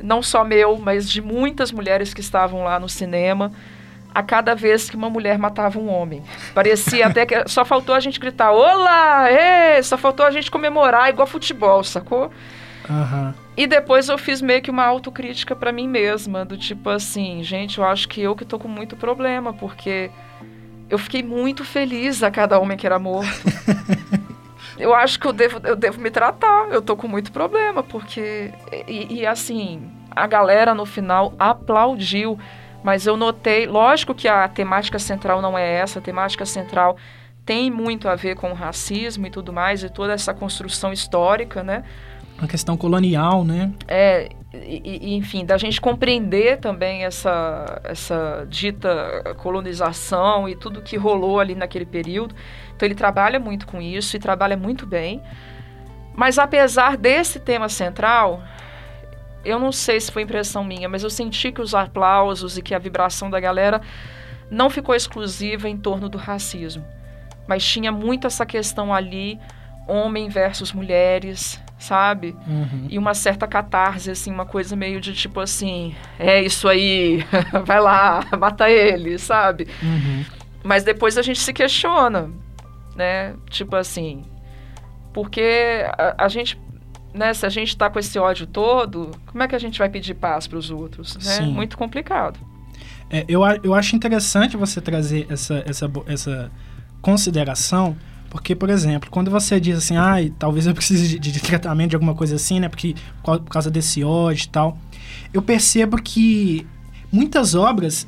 [0.02, 3.52] não só meu, mas de muitas mulheres que estavam lá no cinema,
[4.14, 6.24] a cada vez que uma mulher matava um homem.
[6.54, 9.30] Parecia até que só faltou a gente gritar: Olá!
[9.30, 9.84] Ê!
[9.84, 12.32] Só faltou a gente comemorar igual futebol, sacou?
[12.90, 13.36] Aham.
[13.58, 17.78] E depois eu fiz meio que uma autocrítica pra mim mesma, do tipo assim, gente,
[17.78, 20.12] eu acho que eu que tô com muito problema, porque
[20.90, 23.30] eu fiquei muito feliz a cada homem que era morto.
[24.78, 28.52] eu acho que eu devo, eu devo me tratar, eu tô com muito problema, porque.
[28.88, 32.38] E, e assim, a galera no final aplaudiu,
[32.84, 36.98] mas eu notei, lógico que a temática central não é essa, a temática central
[37.46, 41.64] tem muito a ver com o racismo e tudo mais, e toda essa construção histórica,
[41.64, 41.84] né?
[42.38, 43.72] Uma questão colonial, né?
[43.88, 44.30] É,
[44.64, 51.56] e, enfim, da gente compreender também essa, essa dita colonização e tudo que rolou ali
[51.56, 52.36] naquele período.
[52.76, 55.22] Então ele trabalha muito com isso e trabalha muito bem.
[56.16, 58.42] Mas apesar desse tema central,
[59.44, 62.74] eu não sei se foi impressão minha, mas eu senti que os aplausos e que
[62.74, 63.82] a vibração da galera
[64.50, 66.86] não ficou exclusiva em torno do racismo.
[67.48, 69.40] Mas tinha muito essa questão ali,
[69.88, 72.36] homem versus mulheres, sabe?
[72.48, 72.88] Uhum.
[72.90, 77.26] E uma certa catarse, assim, uma coisa meio de tipo assim, é isso aí,
[77.66, 79.68] vai lá, mata ele, sabe?
[79.82, 80.26] Uhum.
[80.64, 82.30] Mas depois a gente se questiona,
[82.96, 83.36] né?
[83.50, 84.24] Tipo assim,
[85.14, 86.60] porque a, a gente,
[87.14, 89.90] né, se a gente tá com esse ódio todo, como é que a gente vai
[89.90, 91.22] pedir paz para os outros, né?
[91.22, 91.52] Sim.
[91.52, 92.40] Muito complicado.
[93.10, 96.52] É, eu, eu acho interessante você trazer essa, essa, essa
[97.02, 97.96] consideração,
[98.36, 101.96] porque, por exemplo, quando você diz assim, ai, talvez eu precise de, de tratamento de
[101.96, 102.94] alguma coisa assim, né, porque,
[103.24, 104.78] por por causa desse ódio e tal,
[105.34, 106.68] eu percebo que
[107.10, 108.06] muitas obras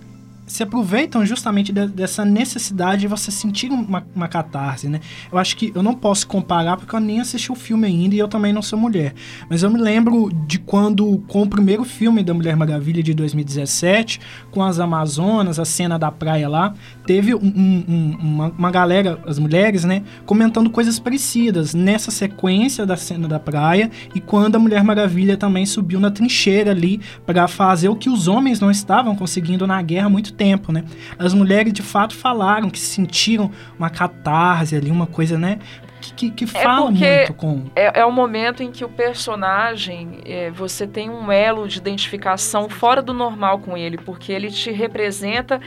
[0.47, 5.01] se aproveitam justamente de- dessa necessidade de você sentir uma, uma catarse, né?
[5.31, 8.19] Eu acho que eu não posso comparar porque eu nem assisti o filme ainda e
[8.19, 9.13] eu também não sou mulher.
[9.49, 14.19] Mas eu me lembro de quando, com o primeiro filme da Mulher Maravilha de 2017,
[14.51, 16.73] com as Amazonas, a cena da praia lá,
[17.05, 22.85] teve um- um- um- uma, uma galera, as mulheres, né, comentando coisas parecidas nessa sequência
[22.85, 27.47] da cena da praia e quando a Mulher Maravilha também subiu na trincheira ali para
[27.47, 30.83] fazer o que os homens não estavam conseguindo na guerra há muito tempo, né?
[31.17, 35.59] As mulheres de fato falaram que sentiram uma catarse ali, uma coisa, né,
[35.99, 40.19] que, que, que fala porque- muito com É, é o momento em que o personagem,
[40.25, 44.71] é, você tem um elo de identificação fora do normal com ele, porque ele te
[44.71, 45.59] representa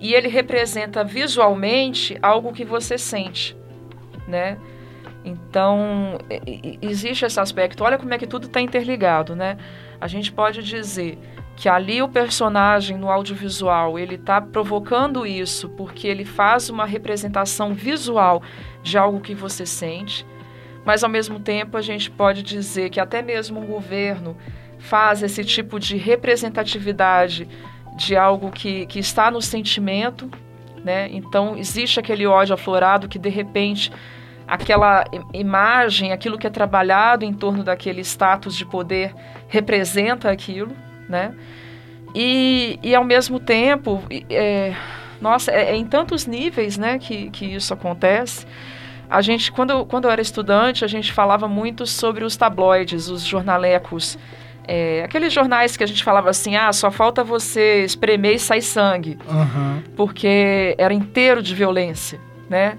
[0.00, 3.56] e ele representa visualmente algo que você sente,
[4.26, 4.56] né?
[5.24, 6.18] Então,
[6.82, 7.82] existe esse aspecto.
[7.82, 9.56] Olha como é que tudo está interligado, né?
[9.98, 11.18] A gente pode dizer
[11.56, 17.74] que ali o personagem no audiovisual, ele está provocando isso porque ele faz uma representação
[17.74, 18.42] visual
[18.82, 20.26] de algo que você sente.
[20.84, 24.36] Mas ao mesmo tempo a gente pode dizer que até mesmo um governo
[24.78, 27.48] faz esse tipo de representatividade
[27.96, 30.28] de algo que, que está no sentimento,
[30.84, 31.08] né?
[31.10, 33.90] Então existe aquele ódio aflorado que de repente
[34.46, 39.14] aquela imagem, aquilo que é trabalhado em torno daquele status de poder
[39.48, 40.76] representa aquilo,
[41.08, 41.34] né?
[42.14, 44.74] E, e ao mesmo tempo, é,
[45.20, 48.46] nossa, é, é em tantos níveis, né, que, que isso acontece.
[49.10, 53.22] A gente, quando, quando eu era estudante, a gente falava muito sobre os tabloides, os
[53.24, 54.18] jornalecos.
[54.66, 58.62] É, aqueles jornais que a gente falava assim, ah, só falta você espremer e sair
[58.62, 59.82] sangue, Aham.
[59.94, 62.78] porque era inteiro de violência, né?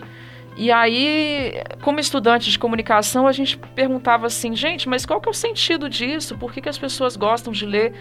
[0.58, 5.32] E aí, como estudante de comunicação, a gente perguntava assim, gente, mas qual que é
[5.32, 6.38] o sentido disso?
[6.38, 7.94] Por que, que as pessoas gostam de ler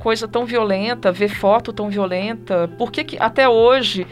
[0.00, 2.66] coisa tão violenta, ver foto tão violenta?
[2.78, 4.06] Por que, que até hoje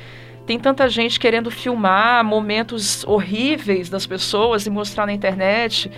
[0.46, 5.90] tem tanta gente querendo filmar momentos horríveis das pessoas e mostrar na internet?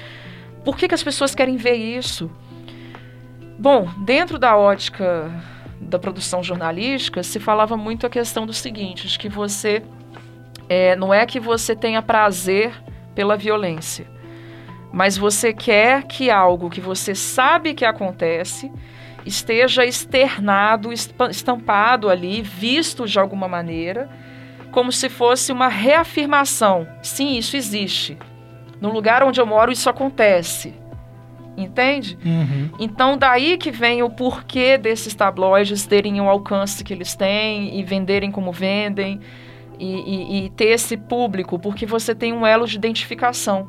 [0.65, 2.31] Por que, que as pessoas querem ver isso?
[3.59, 5.31] Bom, dentro da ótica
[5.81, 9.83] da produção jornalística, se falava muito a questão do seguinte, de que você
[10.73, 12.73] é, não é que você tenha prazer
[13.15, 14.07] pela violência,
[14.91, 18.73] mas você quer que algo que você sabe que acontece
[19.27, 20.91] esteja externado,
[21.31, 24.09] estampado ali, visto de alguma maneira,
[24.71, 26.89] como se fosse uma reafirmação.
[27.03, 28.17] Sim, isso existe.
[28.81, 30.75] No lugar onde eu moro, isso acontece.
[31.55, 32.19] Entende?
[32.25, 32.71] Uhum.
[32.81, 37.85] Então, daí que vem o porquê desses tabloides terem o alcance que eles têm e
[37.85, 39.21] venderem como vendem
[39.79, 43.69] e, e- e ter esse público, porque você tem um elo de identificação.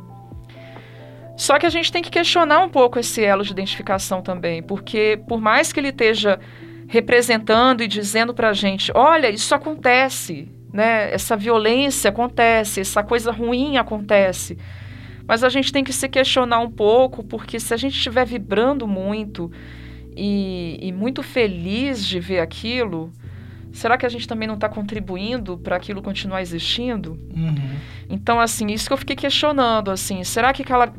[1.36, 5.20] Só que a gente tem que questionar um pouco esse elo de identificação também, porque
[5.28, 6.40] por mais que ele esteja
[6.88, 11.12] representando e dizendo pra gente, olha, isso acontece, né?
[11.12, 14.58] Essa violência acontece, essa coisa ruim acontece.
[15.28, 18.88] Mas a gente tem que se questionar um pouco, porque se a gente estiver vibrando
[18.88, 19.52] muito
[20.16, 23.12] e, e muito feliz de ver aquilo,
[23.74, 27.20] será que a gente também não está contribuindo para aquilo continuar existindo?
[27.36, 27.76] Uhum.
[28.10, 30.94] Então, assim, isso que eu fiquei questionando, assim, será que aquela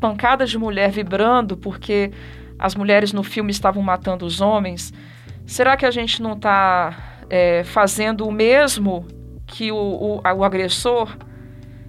[0.00, 2.10] pancada de mulher vibrando porque
[2.58, 4.92] as mulheres no filme estavam matando os homens,
[5.44, 9.06] será que a gente não está é, fazendo o mesmo
[9.46, 11.14] que o, o, o agressor,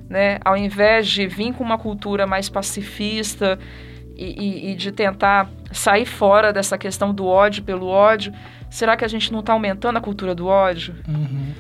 [0.10, 0.40] né?
[0.44, 3.58] Ao invés de vir com uma cultura mais pacifista
[4.16, 8.34] e, e, e de tentar sair fora dessa questão do ódio pelo ódio,
[8.70, 10.96] será que a gente não está aumentando a cultura do ódio?
[11.08, 11.54] Uhum.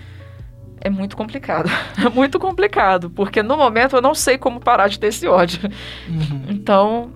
[0.79, 1.69] É muito complicado.
[1.97, 5.69] É muito complicado, porque no momento eu não sei como parar de ter esse ódio.
[6.07, 6.45] Uhum.
[6.65, 7.11] Então,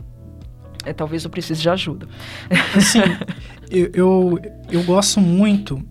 [0.86, 2.08] é, talvez eu precise de ajuda.
[2.76, 3.02] Assim,
[3.70, 4.40] eu, eu,
[4.72, 5.84] eu gosto muito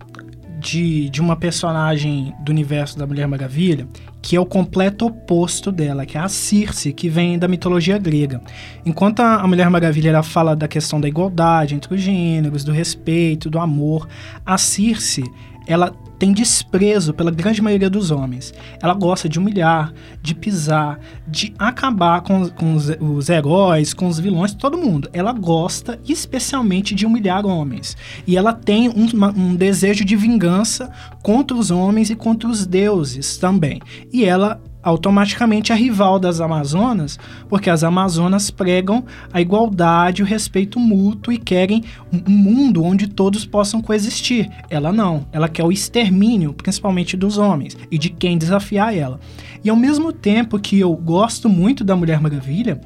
[0.59, 3.87] de, de uma personagem do universo da Mulher Maravilha
[4.21, 8.41] que é o completo oposto dela, que é a Circe, que vem da mitologia grega.
[8.85, 13.49] Enquanto a Mulher Maravilha ela fala da questão da igualdade entre os gêneros, do respeito,
[13.49, 14.07] do amor,
[14.45, 15.23] a Circe
[15.67, 18.53] ela tem desprezo pela grande maioria dos homens.
[18.83, 24.19] Ela gosta de humilhar, de pisar, de acabar com, com os, os, heróis, com os
[24.19, 25.09] vilões, todo mundo.
[25.13, 27.95] Ela gosta especialmente de humilhar homens.
[28.27, 30.91] E ela tem um, uma, um desejo de vingança
[31.23, 33.81] contra os homens e contra os deuses também.
[34.11, 40.79] E ela automaticamente a rival das Amazonas, porque as Amazonas pregam a igualdade, o respeito
[40.79, 44.49] mútuo e querem um mundo onde todos possam coexistir.
[44.69, 49.19] Ela não, ela quer o extermínio, principalmente dos homens e de quem desafiar ela.
[49.63, 52.79] E ao mesmo tempo que eu gosto muito da Mulher Maravilha,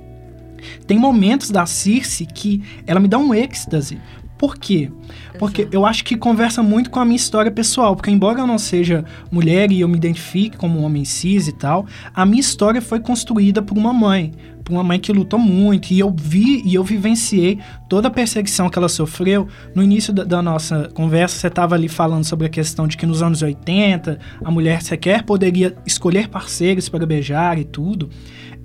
[0.87, 3.99] tem momentos da Circe que ela me dá um êxtase,
[4.43, 4.91] por quê?
[5.39, 8.57] Porque eu acho que conversa muito com a minha história pessoal, porque embora eu não
[8.57, 12.81] seja mulher e eu me identifique como um homem cis e tal, a minha história
[12.81, 16.75] foi construída por uma mãe, por uma mãe que lutou muito, e eu vi e
[16.75, 19.47] eu vivenciei toda a perseguição que ela sofreu.
[19.73, 23.05] No início da, da nossa conversa, você estava ali falando sobre a questão de que
[23.05, 28.09] nos anos 80 a mulher sequer poderia escolher parceiros para beijar e tudo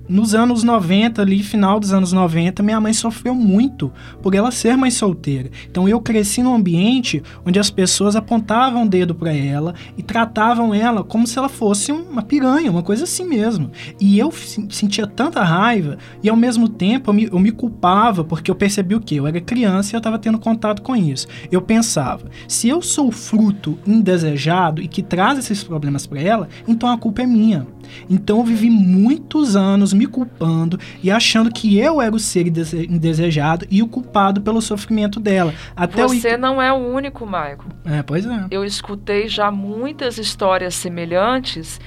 [0.09, 3.93] nos anos 90, ali, final dos anos 90, minha mãe sofreu muito
[4.23, 5.51] por ela ser mãe solteira.
[5.69, 10.73] Então eu cresci num ambiente onde as pessoas apontavam o dedo para ela e tratavam
[10.73, 13.69] ela como se ela fosse uma piranha, uma coisa assim mesmo.
[13.99, 18.49] E eu sentia tanta raiva e ao mesmo tempo eu me, eu me culpava porque
[18.49, 19.15] eu percebi o que?
[19.15, 21.27] Eu era criança e eu estava tendo contato com isso.
[21.51, 26.89] Eu pensava, se eu sou fruto indesejado e que traz esses problemas para ela, então
[26.89, 27.67] a culpa é minha.
[28.09, 33.67] Então eu vivi muitos anos me culpando e achando que eu era o ser indesejado
[33.69, 35.53] e o culpado pelo sofrimento dela.
[35.75, 36.37] Até Você o...
[36.37, 37.65] não é o único, Maico.
[37.83, 38.45] É, pois é.
[38.49, 41.81] Eu escutei já muitas histórias semelhantes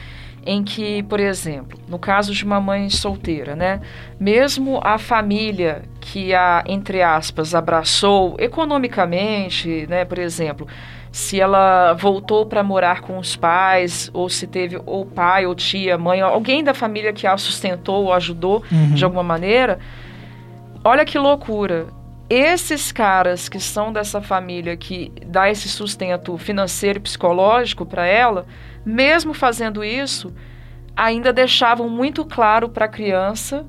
[0.44, 3.80] em que, por exemplo, no caso de uma mãe solteira, né,
[4.18, 10.66] mesmo a família que a entre aspas abraçou economicamente, né, por exemplo,
[11.12, 15.98] se ela voltou para morar com os pais, ou se teve ou pai, ou tia,
[15.98, 18.94] mãe, alguém da família que a sustentou ou ajudou uhum.
[18.94, 19.78] de alguma maneira.
[20.82, 21.86] Olha que loucura.
[22.30, 28.46] Esses caras que são dessa família que dá esse sustento financeiro e psicológico para ela,
[28.82, 30.32] mesmo fazendo isso,
[30.96, 33.66] ainda deixavam muito claro para a criança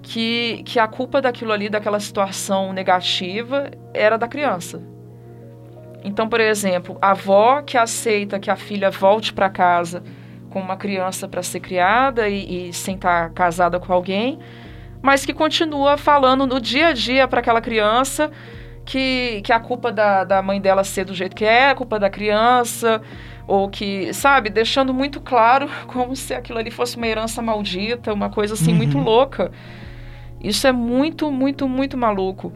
[0.00, 4.80] que, que a culpa daquilo ali, daquela situação negativa, era da criança
[6.04, 10.02] então, por exemplo, a avó que aceita que a filha volte para casa
[10.50, 14.38] com uma criança para ser criada e, e sem estar casada com alguém,
[15.02, 18.30] mas que continua falando no dia a dia para aquela criança
[18.84, 21.98] que, que a culpa da, da mãe dela ser do jeito que é, a culpa
[21.98, 23.02] da criança,
[23.46, 28.30] ou que, sabe, deixando muito claro como se aquilo ali fosse uma herança maldita, uma
[28.30, 28.76] coisa assim uhum.
[28.76, 29.50] muito louca.
[30.40, 32.52] Isso é muito, muito, muito maluco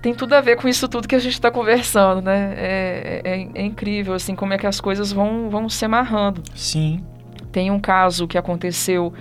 [0.00, 2.54] tem tudo a ver com isso tudo que a gente está conversando, né?
[2.56, 6.42] É, é, é, incrível, assim, como é que as coisas vão, vão se amarrando.
[6.54, 7.04] Sim.
[7.50, 9.12] Tem um caso que aconteceu...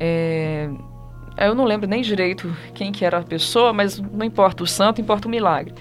[0.00, 0.68] É,
[1.38, 5.00] eu não lembro nem direito quem que era a pessoa, mas não importa o santo,
[5.00, 5.72] importa o milagre.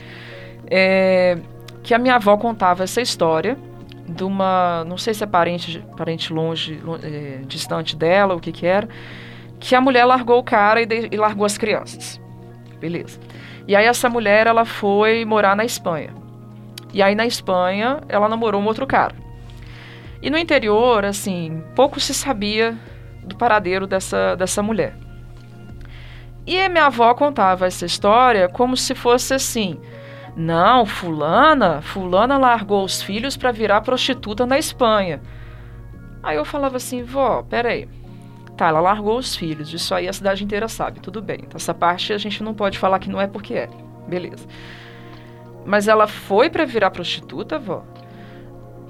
[0.69, 1.38] É,
[1.82, 3.58] que a minha avó contava essa história
[4.08, 4.84] de uma...
[4.86, 8.88] Não sei se é parente, parente longe, é, distante dela, o que que era.
[9.60, 12.21] Que a mulher largou o cara e, de, e largou as crianças.
[12.80, 13.19] Beleza.
[13.67, 16.13] E aí essa mulher, ela foi morar na Espanha.
[16.93, 19.13] E aí na Espanha, ela namorou um outro cara.
[20.21, 22.76] E no interior, assim, pouco se sabia
[23.24, 24.95] do paradeiro dessa, dessa mulher.
[26.45, 29.78] E a minha avó contava essa história como se fosse assim:
[30.36, 35.22] não, fulana, fulana largou os filhos para virar prostituta na Espanha.
[36.24, 37.89] Aí eu falava assim, vó, peraí.
[38.58, 41.41] Tá, ela largou os filhos, isso aí a cidade inteira sabe, tudo bem.
[41.43, 43.70] Então, essa parte a gente não pode falar que não é porque é.
[44.08, 44.47] Beleza.
[45.64, 47.84] Mas ela foi para virar prostituta, vó?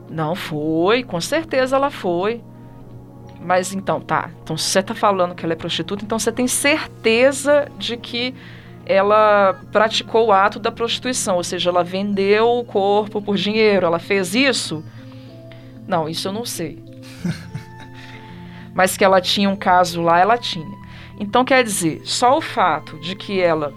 [0.10, 2.42] Não foi, com certeza ela foi.
[3.42, 4.32] Mas então, tá.
[4.42, 8.34] Então, você tá falando que ela é prostituta, então você tem certeza de que
[8.86, 14.00] ela praticou o ato da prostituição, ou seja, ela vendeu o corpo por dinheiro, ela
[14.00, 14.82] fez isso?
[15.86, 16.82] Não, isso eu não sei.
[18.78, 20.78] Mas que ela tinha um caso lá, ela tinha.
[21.20, 23.74] Então, quer dizer, só o fato de que ela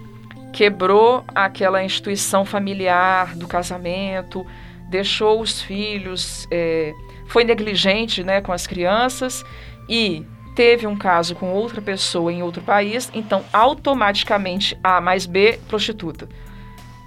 [0.53, 4.46] quebrou aquela instituição familiar do casamento,
[4.90, 6.92] deixou os filhos, é,
[7.28, 9.42] foi negligente né, com as crianças
[9.88, 10.22] e
[10.55, 16.28] teve um caso com outra pessoa em outro país, então automaticamente A mais B, prostituta.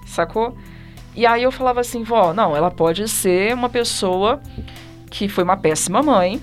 [0.08, 0.58] Sacou?
[1.16, 4.42] E aí eu falava assim, vó, não, ela pode ser uma pessoa
[5.14, 6.42] que foi uma péssima mãe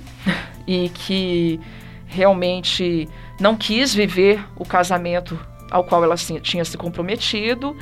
[0.64, 1.58] e que
[2.06, 3.08] realmente
[3.40, 5.36] não quis viver o casamento
[5.72, 7.76] ao qual ela tinha se comprometido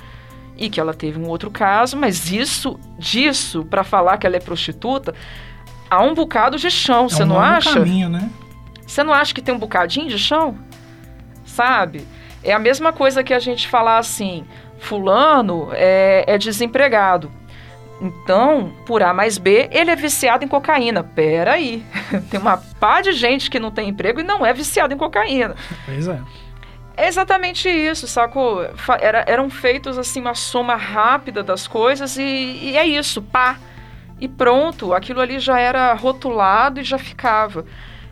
[0.57, 4.41] e que ela teve um outro caso, mas isso, disso, para falar que ela é
[4.41, 5.15] prostituta,
[5.91, 7.75] há um bocado de chão, você é um não acha?
[7.75, 8.31] Caminho, né?
[8.87, 10.57] Você não acha que tem um bocadinho de chão?
[11.45, 12.07] Sabe?
[12.43, 14.47] É a mesma coisa que a gente falar assim:
[14.79, 17.31] Fulano é, é desempregado.
[18.01, 21.03] Então, por A mais B, ele é viciado em cocaína.
[21.03, 21.85] Pera aí.
[22.31, 25.57] tem uma pá de gente que não tem emprego e não é viciado em cocaína.
[25.85, 26.21] Pois é.
[26.97, 28.61] É exatamente isso, sacou?
[29.01, 33.57] Era, eram feitos assim uma soma rápida das coisas e, e é isso, pá.
[34.21, 37.65] E pronto, aquilo ali já era rotulado e já ficava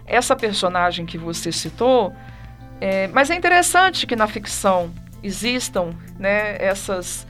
[0.07, 2.15] essa personagem que você citou,
[2.81, 7.27] é, mas é interessante que na ficção existam né, essas,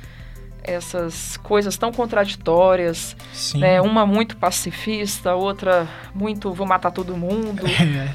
[0.67, 3.17] essas coisas tão contraditórias,
[3.55, 8.14] né, uma muito pacifista, outra muito vou matar todo mundo, é.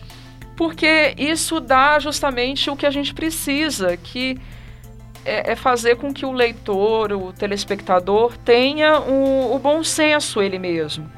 [0.55, 4.37] porque isso dá justamente o que a gente precisa, que
[5.25, 10.59] é, é fazer com que o leitor, o telespectador tenha o, o bom senso ele
[10.59, 11.09] mesmo,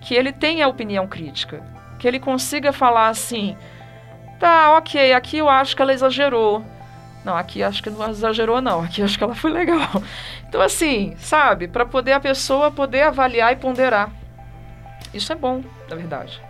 [0.00, 1.62] que ele tenha opinião crítica.
[1.98, 3.56] Que ele consiga falar assim:
[4.38, 6.64] tá, ok, aqui eu acho que ela exagerou.
[7.24, 8.82] Não, aqui acho que não exagerou, não.
[8.82, 10.02] Aqui acho que ela foi legal.
[10.48, 11.68] Então, assim, sabe?
[11.68, 14.10] Para poder a pessoa poder avaliar e ponderar.
[15.12, 16.40] Isso é bom, na verdade.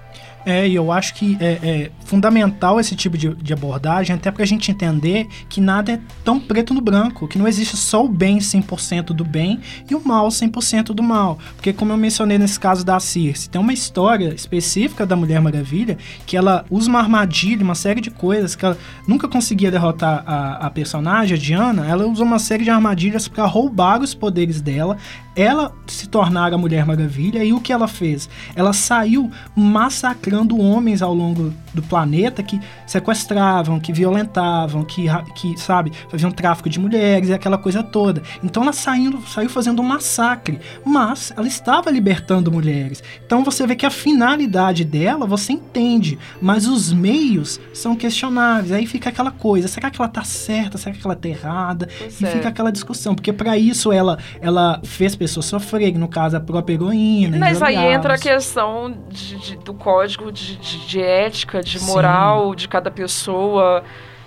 [0.44, 4.42] É, e eu acho que é, é fundamental esse tipo de, de, abordagem, até para
[4.42, 8.08] a gente entender que nada é tão preto no branco, que não existe só o
[8.08, 11.38] bem 100% do bem e o mal 100% do mal.
[11.56, 15.98] Porque, como eu mencionei nesse caso da Circe, tem uma história específica da Mulher Maravilha
[16.26, 20.66] que ela usa uma armadilha, uma série de coisas que ela nunca conseguia derrotar a,
[20.66, 21.86] a personagem, a Diana.
[21.86, 24.96] Ela usa uma série de armadilhas para roubar os poderes dela,
[25.36, 27.44] ela se tornar a Mulher Maravilha.
[27.44, 28.28] E o que ela fez?
[28.54, 30.29] Ela saiu massacrando
[30.60, 36.78] homens ao longo do planeta que sequestravam, que violentavam, que, que sabe, faziam tráfico de
[36.78, 38.22] mulheres e aquela coisa toda.
[38.42, 43.02] Então ela saiu, saiu fazendo um massacre, mas ela estava libertando mulheres.
[43.24, 48.72] Então você vê que a finalidade dela você entende, mas os meios são questionáveis.
[48.72, 50.78] Aí fica aquela coisa: será que ela tá certa?
[50.78, 51.88] Será que ela tá errada?
[51.98, 52.30] Pois e é.
[52.30, 56.74] fica aquela discussão, porque para isso ela, ela fez pessoas sofrerem, no caso a própria
[56.74, 57.38] heroína.
[57.38, 62.56] Mas aí entra a questão de, de, do código de, de ética de moral Sim.
[62.56, 63.82] de cada pessoa,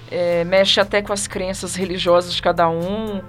[0.10, 3.22] é, mexe até com as crenças religiosas de cada um,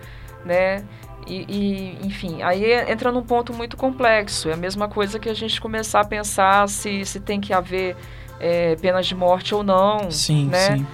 [0.45, 0.85] né?
[1.27, 4.49] E, e, enfim, aí entra num ponto muito complexo.
[4.49, 7.97] É a mesma coisa que a gente começar a pensar se, se tem que haver
[8.39, 10.77] é, penas de morte ou não, sim, né?
[10.77, 10.87] Sim.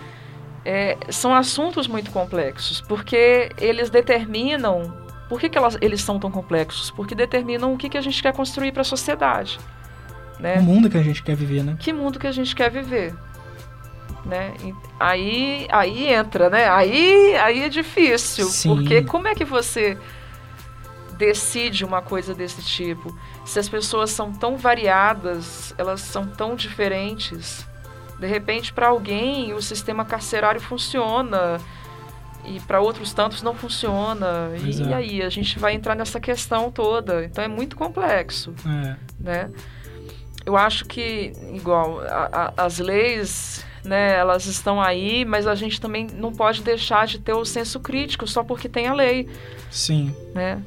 [0.65, 4.95] É, são assuntos muito complexos, porque eles determinam...
[5.29, 6.91] Por que, que elas, eles são tão complexos?
[6.91, 9.59] Porque determinam o que, que a gente quer construir para a sociedade.
[10.41, 10.59] Né?
[10.59, 11.77] O mundo que a gente quer viver, né?
[11.79, 13.15] Que mundo que a gente quer viver.
[14.25, 14.55] Né?
[14.99, 16.69] Aí, aí entra, né?
[16.69, 18.47] Aí, aí é difícil.
[18.47, 18.75] Sim.
[18.75, 19.97] Porque como é que você
[21.17, 23.17] decide uma coisa desse tipo?
[23.45, 27.67] Se as pessoas são tão variadas, elas são tão diferentes.
[28.19, 31.59] De repente, para alguém, o sistema carcerário funciona
[32.45, 34.53] e para outros tantos não funciona.
[34.63, 37.25] E, e, aí, a gente vai entrar nessa questão toda.
[37.25, 38.55] Então, é muito complexo.
[38.67, 38.97] É.
[39.19, 39.51] Né?
[40.45, 45.81] Eu acho que, igual, a, a, as leis, né, elas estão aí, mas a gente
[45.81, 49.29] também não pode deixar de ter o senso crítico só porque tem a lei.
[49.71, 50.15] Sim.
[50.35, 50.63] Né?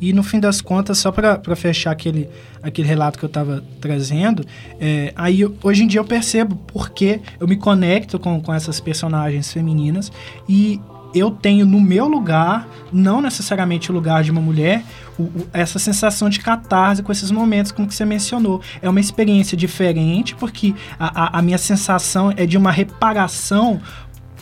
[0.00, 2.28] E no fim das contas, só para fechar aquele,
[2.62, 4.46] aquele relato que eu estava trazendo,
[4.80, 9.52] é, aí hoje em dia eu percebo porque eu me conecto com, com essas personagens
[9.52, 10.10] femininas
[10.48, 10.80] e
[11.14, 14.84] eu tenho no meu lugar, não necessariamente o lugar de uma mulher,
[15.18, 18.60] o, o, essa sensação de catarse com esses momentos, como que você mencionou.
[18.80, 23.80] É uma experiência diferente, porque a, a, a minha sensação é de uma reparação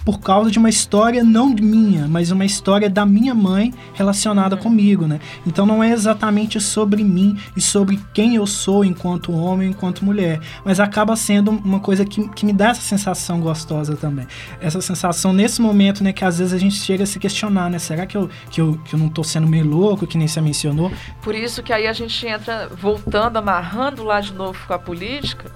[0.09, 4.63] por causa de uma história não minha, mas uma história da minha mãe relacionada uhum.
[4.63, 5.21] comigo, né?
[5.47, 10.41] Então não é exatamente sobre mim e sobre quem eu sou enquanto homem, enquanto mulher,
[10.65, 14.27] mas acaba sendo uma coisa que, que me dá essa sensação gostosa também.
[14.63, 17.79] Essa sensação nesse momento, né, que às vezes a gente chega a se questionar, né?
[17.79, 20.41] Será que eu, que eu, que eu não tô sendo meio louco, que nem você
[20.41, 20.91] mencionou?
[21.21, 25.53] Por isso que aí a gente entra voltando, amarrando lá de novo com a política.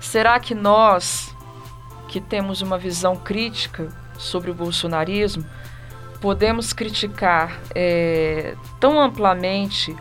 [0.00, 1.35] Será que nós,
[2.08, 3.88] que temos uma visão crítica
[4.18, 5.44] sobre o bolsonarismo,
[6.20, 9.94] podemos criticar é, tão amplamente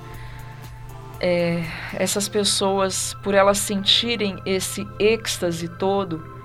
[1.20, 6.36] é, essas pessoas por elas sentirem esse êxtase todo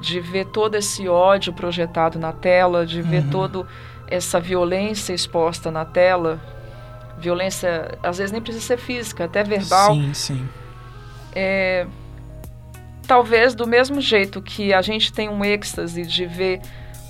[0.00, 3.30] de ver todo esse ódio projetado na tela, de ver uhum.
[3.30, 3.66] todo
[4.08, 6.40] essa violência exposta na tela,
[7.18, 9.94] violência às vezes nem precisa ser física, até verbal.
[9.94, 10.48] Sim, sim.
[11.34, 11.86] É,
[13.12, 16.62] talvez do mesmo jeito que a gente tem um êxtase de ver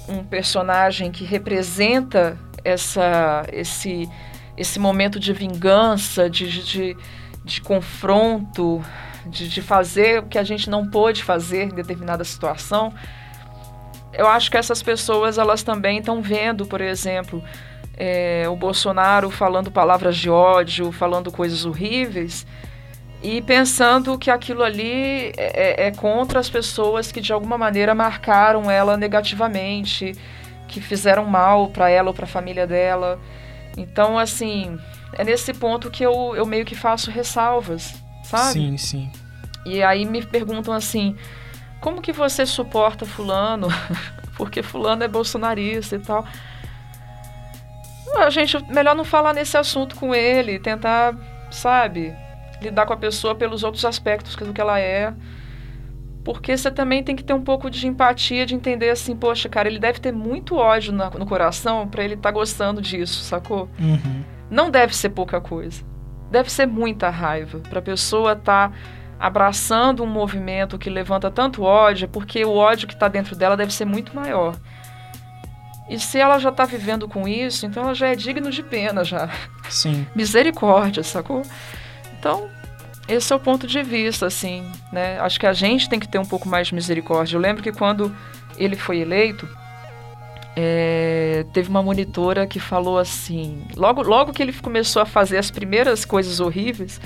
[0.08, 4.10] um personagem que representa essa, esse,
[4.56, 6.96] esse momento de vingança, de, de,
[7.44, 8.84] de confronto,
[9.26, 12.92] de, de fazer o que a gente não pôde fazer em determinada situação.
[14.12, 17.40] Eu acho que essas pessoas elas também estão vendo, por exemplo,
[17.96, 22.44] é, o Bolsonaro falando palavras de ódio, falando coisas horríveis
[23.22, 27.94] e pensando que aquilo ali é, é, é, contra as pessoas que de alguma maneira
[27.94, 30.12] marcaram ela negativamente,
[30.66, 33.20] que fizeram mal para ela ou para a família dela.
[33.76, 34.76] Então, assim,
[35.12, 37.94] é nesse ponto que eu, eu meio que faço ressalvas,
[38.24, 38.52] sabe?
[38.54, 39.12] Sim, sim.
[39.64, 41.16] E aí me perguntam assim:
[41.80, 43.68] como que você suporta Fulano?
[44.36, 46.24] Porque Fulano é bolsonarista e tal.
[48.16, 51.14] A gente, melhor não falar nesse assunto com ele, tentar,
[51.50, 52.14] sabe,
[52.62, 55.12] lidar com a pessoa pelos outros aspectos do que ela é.
[56.24, 59.68] Porque você também tem que ter um pouco de empatia, de entender assim, poxa, cara,
[59.68, 63.68] ele deve ter muito ódio no, no coração para ele estar tá gostando disso, sacou?
[63.78, 64.22] Uhum.
[64.48, 65.82] Não deve ser pouca coisa.
[66.30, 68.76] Deve ser muita raiva pra pessoa estar tá
[69.18, 73.72] abraçando um movimento que levanta tanto ódio, porque o ódio que está dentro dela deve
[73.72, 74.54] ser muito maior.
[75.88, 79.04] E se ela já está vivendo com isso, então ela já é digna de pena
[79.04, 79.28] já.
[79.68, 80.06] Sim.
[80.14, 81.42] Misericórdia, sacou?
[82.22, 82.48] Então,
[83.08, 85.18] esse é o ponto de vista, assim, né?
[85.18, 87.36] Acho que a gente tem que ter um pouco mais de misericórdia.
[87.36, 88.14] Eu lembro que quando
[88.56, 89.48] ele foi eleito,
[90.54, 95.50] é, teve uma monitora que falou assim, logo, logo que ele começou a fazer as
[95.50, 97.00] primeiras coisas horríveis,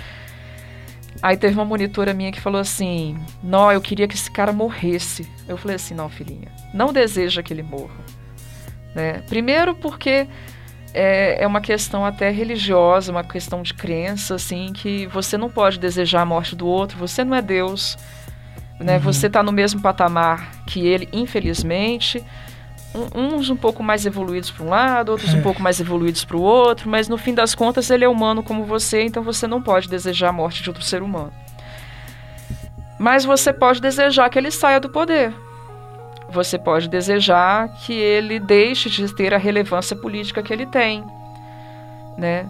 [1.22, 5.26] aí teve uma monitora minha que falou assim, não, eu queria que esse cara morresse.
[5.48, 8.04] Eu falei assim, não, filhinha, não deseja que ele morra.
[8.94, 9.22] Né?
[9.26, 10.28] Primeiro porque
[10.96, 15.78] é, é uma questão até religiosa, uma questão de crença, assim, que você não pode
[15.78, 17.98] desejar a morte do outro, você não é Deus,
[18.80, 18.96] né?
[18.96, 19.02] Uhum.
[19.02, 22.24] Você está no mesmo patamar que ele, infelizmente.
[23.14, 25.36] uns um pouco mais evoluídos para um lado, outros é.
[25.36, 28.42] um pouco mais evoluídos para o outro, mas no fim das contas ele é humano
[28.42, 31.32] como você, então você não pode desejar a morte de outro ser humano.
[32.98, 35.34] Mas você pode desejar que ele saia do poder
[36.36, 41.02] você pode desejar que ele deixe de ter a relevância política que ele tem,
[42.16, 42.46] né?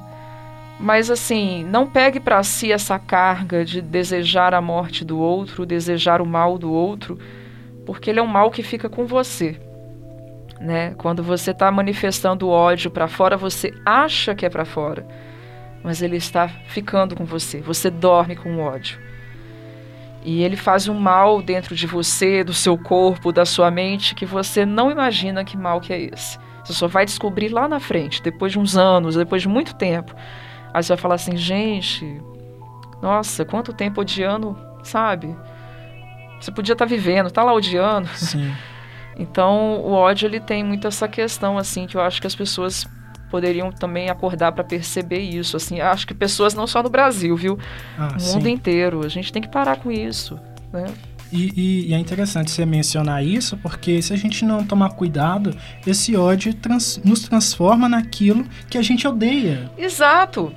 [0.78, 6.20] Mas assim, não pegue para si essa carga de desejar a morte do outro, desejar
[6.20, 7.16] o mal do outro,
[7.86, 9.58] porque ele é um mal que fica com você.
[10.60, 10.92] Né?
[10.98, 15.06] Quando você está manifestando ódio para fora, você acha que é para fora,
[15.82, 17.60] mas ele está ficando com você.
[17.60, 18.98] Você dorme com ódio.
[20.26, 24.26] E ele faz um mal dentro de você, do seu corpo, da sua mente, que
[24.26, 26.36] você não imagina que mal que é esse.
[26.64, 30.12] Você só vai descobrir lá na frente, depois de uns anos, depois de muito tempo.
[30.74, 32.20] Aí você vai falar assim, gente,
[33.00, 35.32] nossa, quanto tempo odiando, sabe?
[36.40, 38.08] Você podia estar tá vivendo, tá lá odiando.
[38.08, 38.52] Sim.
[39.18, 42.86] Então, o ódio ele tem muito essa questão assim que eu acho que as pessoas
[43.30, 45.56] poderiam também acordar para perceber isso.
[45.56, 47.58] Assim, acho que pessoas não só no Brasil, viu?
[47.98, 48.50] Ah, o mundo sim.
[48.50, 49.04] inteiro.
[49.04, 50.38] A gente tem que parar com isso,
[50.72, 50.86] né?
[51.32, 55.56] E, e, e, é interessante você mencionar isso, porque se a gente não tomar cuidado,
[55.86, 59.70] esse ódio trans, nos transforma naquilo que a gente odeia.
[59.76, 60.52] Exato.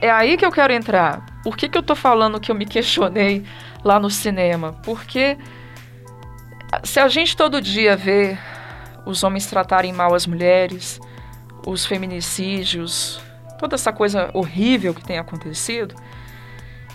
[0.00, 1.26] É aí que eu quero entrar.
[1.42, 3.42] Por que, que eu tô falando que eu me questionei
[3.82, 4.72] lá no cinema?
[4.84, 5.36] Porque
[6.84, 8.38] se a gente todo dia vê
[9.04, 11.00] os homens tratarem mal as mulheres,
[11.66, 13.20] os feminicídios,
[13.58, 15.94] toda essa coisa horrível que tem acontecido.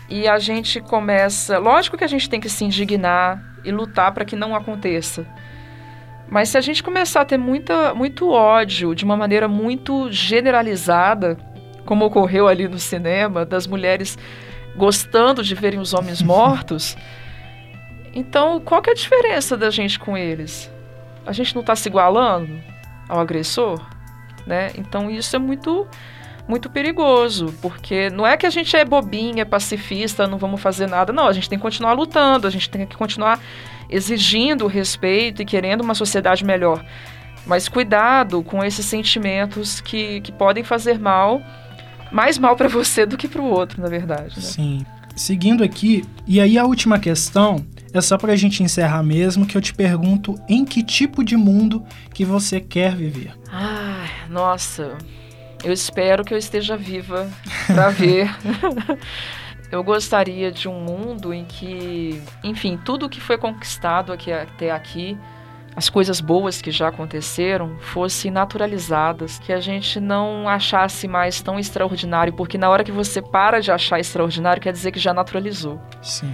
[0.10, 1.60] E a gente começa.
[1.60, 5.28] Lógico que a gente tem que se indignar e lutar para que não aconteça.
[6.28, 11.38] Mas se a gente começar a ter muita, muito ódio de uma maneira muito generalizada,
[11.86, 14.18] como ocorreu ali no cinema, das mulheres
[14.76, 16.98] gostando de verem os homens mortos,
[18.14, 20.72] então qual que é a diferença da gente com eles?
[21.26, 22.62] a gente não está se igualando
[23.08, 23.80] ao agressor,
[24.46, 24.72] né?
[24.78, 25.88] Então isso é muito
[26.48, 31.14] muito perigoso, porque não é que a gente é bobinha, pacifista, não vamos fazer nada,
[31.14, 33.40] não, a gente tem que continuar lutando, a gente tem que continuar
[33.90, 36.84] exigindo respeito e querendo uma sociedade melhor.
[37.46, 41.42] Mas cuidado com esses sentimentos que, que podem fazer mal,
[42.12, 44.36] mais mal para você do que para o outro, na verdade.
[44.36, 44.42] Né?
[44.42, 44.86] Sim.
[45.16, 49.58] Seguindo aqui, e aí a última questão é só para a gente encerrar mesmo, que
[49.58, 51.84] eu te pergunto em que tipo de mundo
[52.14, 53.34] que você quer viver.
[53.52, 54.98] Ai, nossa,
[55.64, 57.30] eu espero que eu esteja viva
[57.68, 58.30] para ver.
[59.72, 65.18] eu gostaria de um mundo em que, enfim, tudo que foi conquistado aqui, até aqui
[65.76, 71.58] as coisas boas que já aconteceram fossem naturalizadas, que a gente não achasse mais tão
[71.58, 75.82] extraordinário, porque na hora que você para de achar extraordinário, quer dizer que já naturalizou.
[76.02, 76.34] Sim.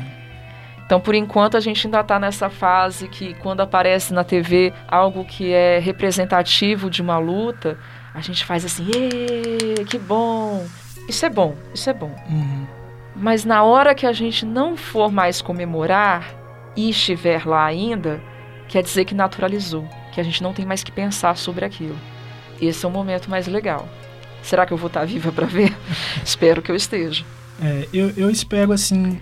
[0.88, 5.26] Então, por enquanto, a gente ainda está nessa fase que, quando aparece na TV algo
[5.26, 7.78] que é representativo de uma luta,
[8.14, 8.90] a gente faz assim,
[9.86, 10.66] que bom!
[11.10, 12.16] Isso é bom, isso é bom.
[12.30, 12.66] Uhum.
[13.18, 16.34] Mas na hora que a gente não for mais comemorar
[16.74, 18.22] e estiver lá ainda,
[18.70, 21.98] quer dizer que naturalizou, que a gente não tem mais que pensar sobre aquilo.
[22.62, 23.90] Esse é o momento mais legal.
[24.42, 25.76] Será que eu vou estar viva para ver?
[26.24, 27.26] espero que eu esteja.
[27.62, 29.20] É, eu, eu espero assim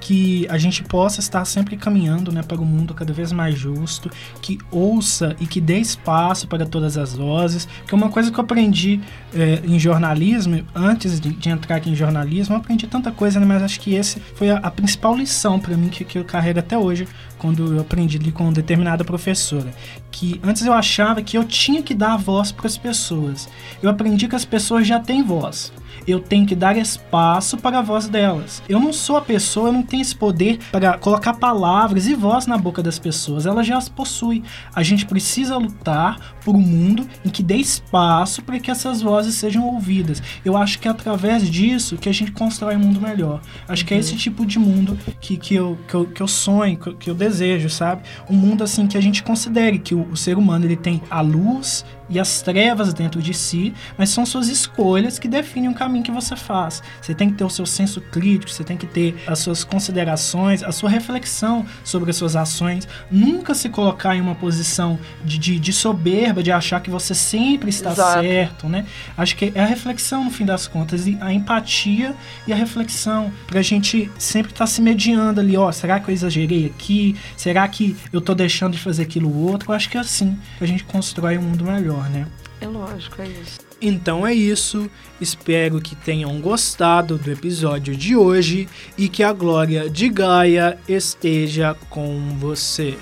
[0.00, 4.10] que a gente possa estar sempre caminhando né, para um mundo cada vez mais justo,
[4.40, 7.68] que ouça e que dê espaço para todas as vozes.
[7.86, 9.00] Que é uma coisa que eu aprendi
[9.34, 13.46] é, em jornalismo, antes de, de, entrar aqui em jornalismo, eu aprendi tanta coisa, né,
[13.46, 16.58] mas acho que esse foi a, a principal lição para mim que, que eu carrego
[16.58, 19.72] até hoje, quando eu aprendi ali com determinada professora.
[20.10, 23.48] Que antes eu achava que eu tinha que dar voz para as pessoas.
[23.82, 25.72] Eu aprendi que as pessoas já têm voz
[26.06, 28.62] eu tenho que dar espaço para a voz delas.
[28.68, 32.46] Eu não sou a pessoa, eu não tenho esse poder para colocar palavras e voz
[32.46, 34.42] na boca das pessoas, elas já as possuem.
[34.74, 39.34] A gente precisa lutar por um mundo em que dê espaço para que essas vozes
[39.34, 40.22] sejam ouvidas.
[40.44, 43.40] Eu acho que é através disso que a gente constrói um mundo melhor.
[43.68, 43.88] Acho uhum.
[43.88, 46.88] que é esse tipo de mundo que, que, eu, que, eu, que eu sonho, que
[46.88, 48.02] eu, que eu desejo, sabe?
[48.28, 51.20] Um mundo assim que a gente considere que o, o ser humano ele tem a
[51.20, 56.04] luz e as trevas dentro de si, mas são suas escolhas que definem o caminho
[56.04, 56.82] que você faz.
[57.00, 60.62] Você tem que ter o seu senso crítico, você tem que ter as suas considerações,
[60.62, 62.86] a sua reflexão sobre as suas ações.
[63.10, 67.70] Nunca se colocar em uma posição de, de, de soberba, de achar que você sempre
[67.70, 68.20] está Exato.
[68.22, 68.86] certo, né?
[69.16, 72.14] Acho que é a reflexão, no fim das contas, e a empatia
[72.46, 76.14] e a reflexão, pra gente sempre estar tá se mediando ali, ó, será que eu
[76.14, 77.16] exagerei aqui?
[77.36, 79.70] Será que eu tô deixando de fazer aquilo outro?
[79.70, 82.26] Eu acho que é assim que a gente constrói um mundo melhor melhor, né?
[82.60, 83.60] É lógico, é isso.
[83.80, 84.90] Então é isso.
[85.20, 91.74] Espero que tenham gostado do episódio de hoje e que a glória de Gaia esteja
[91.90, 92.96] com você.